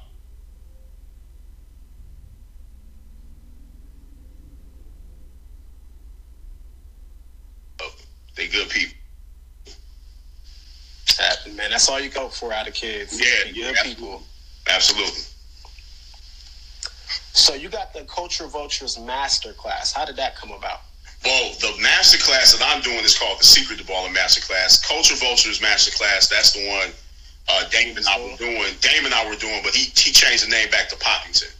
[8.35, 8.97] They good people.
[11.55, 13.19] Man, that's all you go for out of kids.
[13.19, 13.95] Yeah, good absolutely.
[13.95, 14.23] people.
[14.69, 15.21] Absolutely.
[17.33, 19.93] So you got the Culture Vultures Master Class.
[19.93, 20.81] How did that come about?
[21.23, 24.85] Well, the master class that I'm doing is called the Secret to Baller Master Class.
[24.85, 26.27] Culture Vultures Master Class.
[26.29, 26.89] That's the one
[27.49, 28.73] uh, Damon and I were doing.
[28.81, 31.51] Damon and I were doing, but he he changed the name back to Poppington.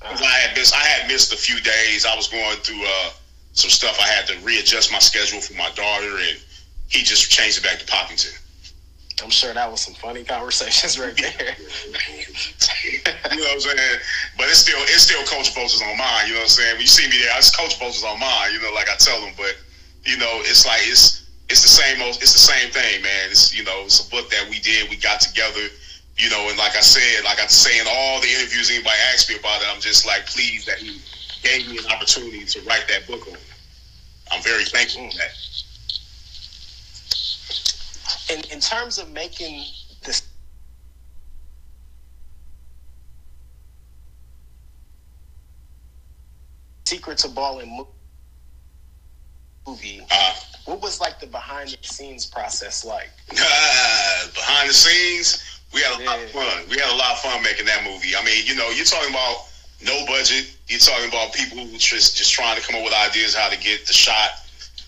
[0.00, 2.06] 'Cause I had missed I had missed a few days.
[2.06, 3.10] I was going through uh,
[3.60, 3.98] some stuff.
[4.00, 6.40] I had to readjust my schedule for my daughter, and
[6.88, 8.32] he just changed it back to Poppington.
[9.22, 11.54] I'm sure that was some funny conversations right there.
[13.30, 14.00] You know what I'm saying?
[14.36, 16.26] But it's still it's still Culture Vultures on mine.
[16.26, 16.72] You know what I'm saying?
[16.74, 18.52] When you see me there, it's Culture Vultures on mine.
[18.52, 19.36] You know, like I tell them.
[19.36, 19.60] But
[20.04, 23.28] you know, it's like it's it's the same old, it's the same thing, man.
[23.28, 24.88] It's you know, it's a book that we did.
[24.88, 25.68] We got together.
[26.16, 29.28] You know, and like I said, like I say in all the interviews anybody asks
[29.28, 31.00] me about it, I'm just like pleased that he
[31.42, 33.36] gave me an opportunity to write that book on.
[34.32, 35.30] I'm very thankful for that.
[38.30, 39.64] in in terms of making
[40.04, 40.22] this
[46.84, 47.88] Secret to Balling mo-
[49.66, 53.10] movie, Uh, what was like the behind the scenes process like?
[53.28, 56.68] behind the scenes, we had a lot of fun.
[56.68, 58.16] We had a lot of fun making that movie.
[58.16, 59.46] I mean, you know, you're talking about
[59.84, 60.50] no budget.
[60.70, 63.58] You're talking about people who just just trying to come up with ideas how to
[63.58, 64.38] get the shot,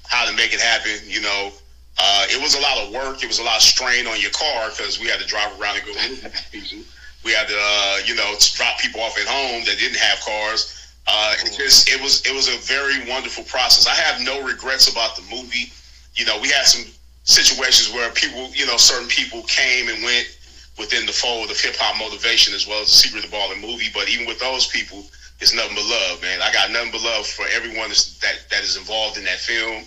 [0.06, 0.92] how to make it happen.
[1.10, 1.50] You know,
[1.98, 3.24] uh, it was a lot of work.
[3.24, 5.82] It was a lot of strain on your car because we had to drive around
[5.82, 6.78] and go.
[7.24, 10.18] We had to, uh, you know, to drop people off at home that didn't have
[10.20, 10.94] cars.
[11.06, 13.86] Uh, it just it was it was a very wonderful process.
[13.86, 15.72] I have no regrets about the movie.
[16.14, 16.90] You know, we had some
[17.24, 20.36] situations where people, you know, certain people came and went
[20.78, 23.54] within the fold of hip hop motivation as well as the Secret of the Ball
[23.56, 23.90] movie.
[23.94, 25.04] But even with those people,
[25.42, 26.40] it's nothing but love, man.
[26.40, 29.82] I got nothing but love for everyone that that is involved in that film.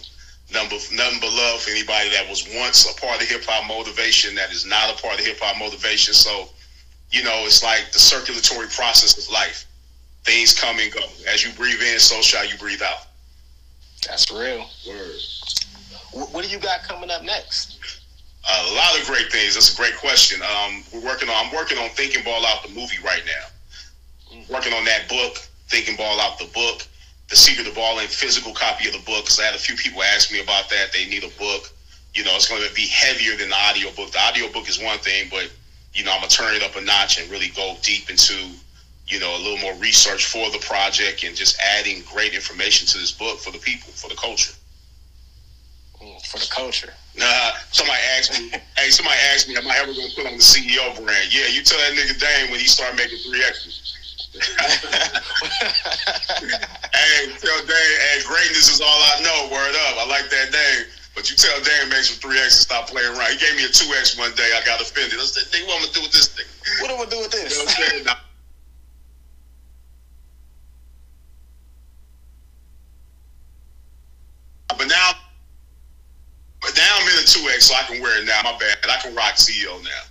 [0.53, 4.35] Number nothing but love for anybody that was once a part of hip hop motivation
[4.35, 6.13] that is not a part of hip hop motivation.
[6.13, 6.49] So,
[7.09, 9.65] you know, it's like the circulatory process of life.
[10.25, 11.01] Things come and go.
[11.31, 13.07] As you breathe in, so shall you breathe out.
[14.05, 14.67] That's real.
[14.87, 15.15] Word.
[16.11, 18.01] What, what do you got coming up next?
[18.43, 19.55] A lot of great things.
[19.55, 20.41] That's a great question.
[20.43, 21.47] Um, we're working on.
[21.47, 23.54] I'm working on Think and Ball Out the movie right now.
[24.49, 25.37] Working on that book,
[25.69, 26.83] Think and Ball Out the book,
[27.29, 29.25] The Secret of Ball, and physical copy of the book.
[29.25, 30.93] Because I had a few people ask me about that.
[30.93, 31.71] They need a book.
[32.13, 34.11] You know, it's going to be heavier than the audio book.
[34.11, 35.51] The audio book is one thing, but
[35.95, 38.35] you know, I'm gonna turn it up a notch and really go deep into,
[39.07, 42.97] you know, a little more research for the project and just adding great information to
[42.97, 44.53] this book for the people, for the culture.
[46.01, 46.93] Mm, For the culture.
[47.15, 50.43] Nah, somebody asked me, hey, somebody asked me, am I ever gonna put on the
[50.43, 51.33] CEO brand?
[51.33, 53.93] Yeah, you tell that nigga Dane when he start making three extras.
[56.91, 59.47] hey, tell Dane, hey, greatness is all I know.
[59.51, 59.95] Word up.
[59.99, 60.87] I like that Dane.
[61.15, 63.31] But you tell Dane make some three X and stop playing around.
[63.31, 64.51] He gave me a two X one day.
[64.51, 65.15] I got offended.
[65.15, 66.45] I said, nigga, what I'm gonna do with this thing?
[66.81, 67.75] what am I gonna do with this?" You know this?
[67.79, 68.03] what I'm saying?
[68.05, 68.17] Now,
[74.77, 75.11] But now,
[76.61, 78.41] but now I'm in a two X, so I can wear it now.
[78.43, 78.77] My bad.
[78.83, 80.01] I can rock CEO now.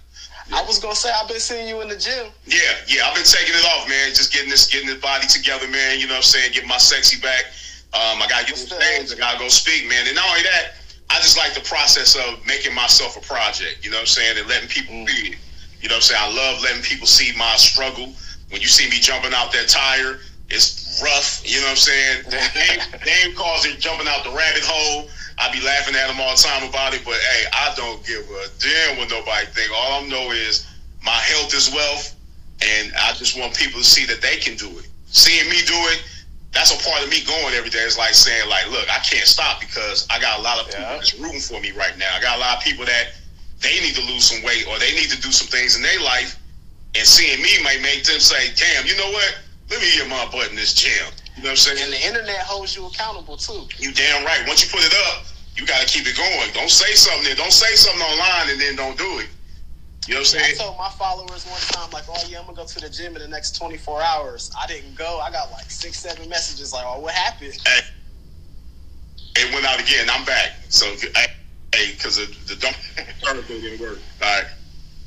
[0.52, 2.28] I was gonna say I've been seeing you in the gym.
[2.44, 4.10] Yeah, yeah, I've been taking it off, man.
[4.10, 5.98] Just getting this, getting this body together, man.
[5.98, 6.52] You know what I'm saying?
[6.52, 7.46] Getting my sexy back.
[7.94, 9.12] Um, I gotta get the stage.
[9.12, 10.06] I gotta go speak, man.
[10.06, 10.74] And not only that,
[11.10, 13.84] I just like the process of making myself a project.
[13.84, 14.38] You know what I'm saying?
[14.38, 15.06] And letting people mm.
[15.06, 15.38] read it.
[15.80, 16.20] You know what I'm saying?
[16.22, 18.12] I love letting people see my struggle.
[18.50, 20.20] When you see me jumping out that tire,
[20.50, 21.42] it's rough.
[21.44, 22.24] You know what I'm saying?
[22.30, 25.08] Dame, Dame calls it jumping out the rabbit hole.
[25.38, 28.22] I be laughing at them all the time about it, but hey, I don't give
[28.22, 29.70] a damn what nobody think.
[29.74, 30.66] All I know is
[31.02, 32.14] my health is wealth,
[32.62, 34.86] and I just want people to see that they can do it.
[35.06, 36.04] Seeing me do it,
[36.52, 37.82] that's a part of me going every day.
[37.82, 40.82] It's like saying, like, look, I can't stop because I got a lot of people
[40.82, 40.94] yeah.
[40.94, 42.14] that's rooting for me right now.
[42.14, 43.10] I got a lot of people that
[43.58, 46.00] they need to lose some weight or they need to do some things in their
[46.00, 46.38] life,
[46.94, 49.38] and seeing me might make them say, damn, you know what?
[49.70, 50.92] Let me get my butt in this gym.
[51.36, 51.78] You know what I'm saying?
[51.82, 53.66] And the internet holds you accountable too.
[53.78, 54.46] You damn right.
[54.46, 55.24] Once you put it up,
[55.56, 56.50] you got to keep it going.
[56.52, 57.24] Don't say something.
[57.24, 57.34] There.
[57.34, 59.28] Don't say something online and then don't do it.
[60.06, 60.54] You know what I'm saying?
[60.60, 63.16] I told my followers one time, like, oh yeah, I'm gonna go to the gym
[63.16, 64.50] in the next 24 hours.
[64.60, 65.18] I didn't go.
[65.18, 67.56] I got like six, seven messages, like, oh, what happened?
[67.64, 67.80] Hey,
[69.36, 70.08] it went out again.
[70.10, 70.52] I'm back.
[70.68, 72.76] So, hey, because the, the dump
[73.48, 73.98] didn't work.
[74.22, 74.44] All right.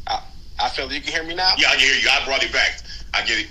[0.08, 0.24] I,
[0.60, 1.54] I feel you can hear me now.
[1.58, 2.10] Yeah, I can hear you.
[2.12, 2.82] I brought it back.
[3.14, 3.48] I get it.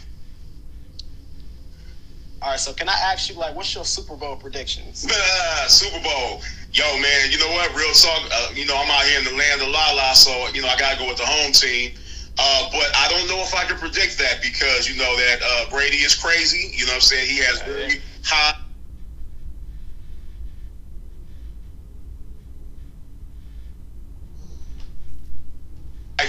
[2.42, 5.06] All right, so can I ask you, like, what's your Super Bowl predictions?
[5.68, 6.42] Super Bowl.
[6.72, 7.74] Yo, man, you know what?
[7.74, 8.22] Real talk.
[8.30, 10.68] Uh, you know, I'm out here in the land of La La, so, you know,
[10.68, 11.92] I got to go with the home team.
[12.38, 15.70] Uh, but I don't know if I can predict that because, you know, that uh,
[15.70, 16.70] Brady is crazy.
[16.76, 17.30] You know what I'm saying?
[17.30, 18.60] He has very high.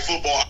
[0.07, 0.43] football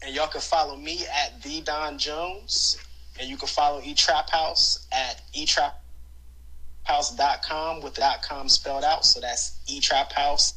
[0.04, 2.78] And y'all can follow me at the Don Jones,
[3.20, 9.04] and you can follow E Trap House at etraphouse.com with the dot com spelled out.
[9.04, 10.54] So that's E Trap House,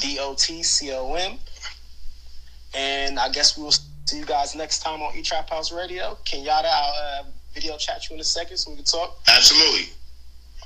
[0.00, 1.38] D O T C O M.
[2.74, 6.18] And I guess we will see you guys next time on E Trap House Radio.
[6.24, 7.22] Kenyatta, I'll uh,
[7.54, 9.20] video chat you in a second so we can talk.
[9.28, 9.92] Absolutely.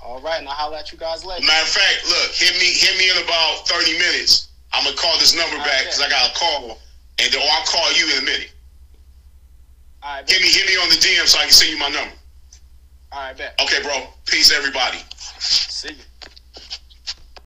[0.06, 1.44] All right, and I'll holler at you guys later.
[1.44, 4.54] Matter of fact, look, hit me, hit me in about thirty minutes.
[4.72, 6.78] I'm gonna call this number All back because right, I got a call,
[7.18, 8.52] and then I'll call you in a minute.
[10.04, 11.90] All right, hit me, hit me on the DM so I can send you my
[11.90, 12.14] number.
[13.10, 13.58] All right, bet.
[13.60, 14.06] Okay, bro.
[14.26, 14.98] Peace, everybody.
[15.38, 16.05] See you.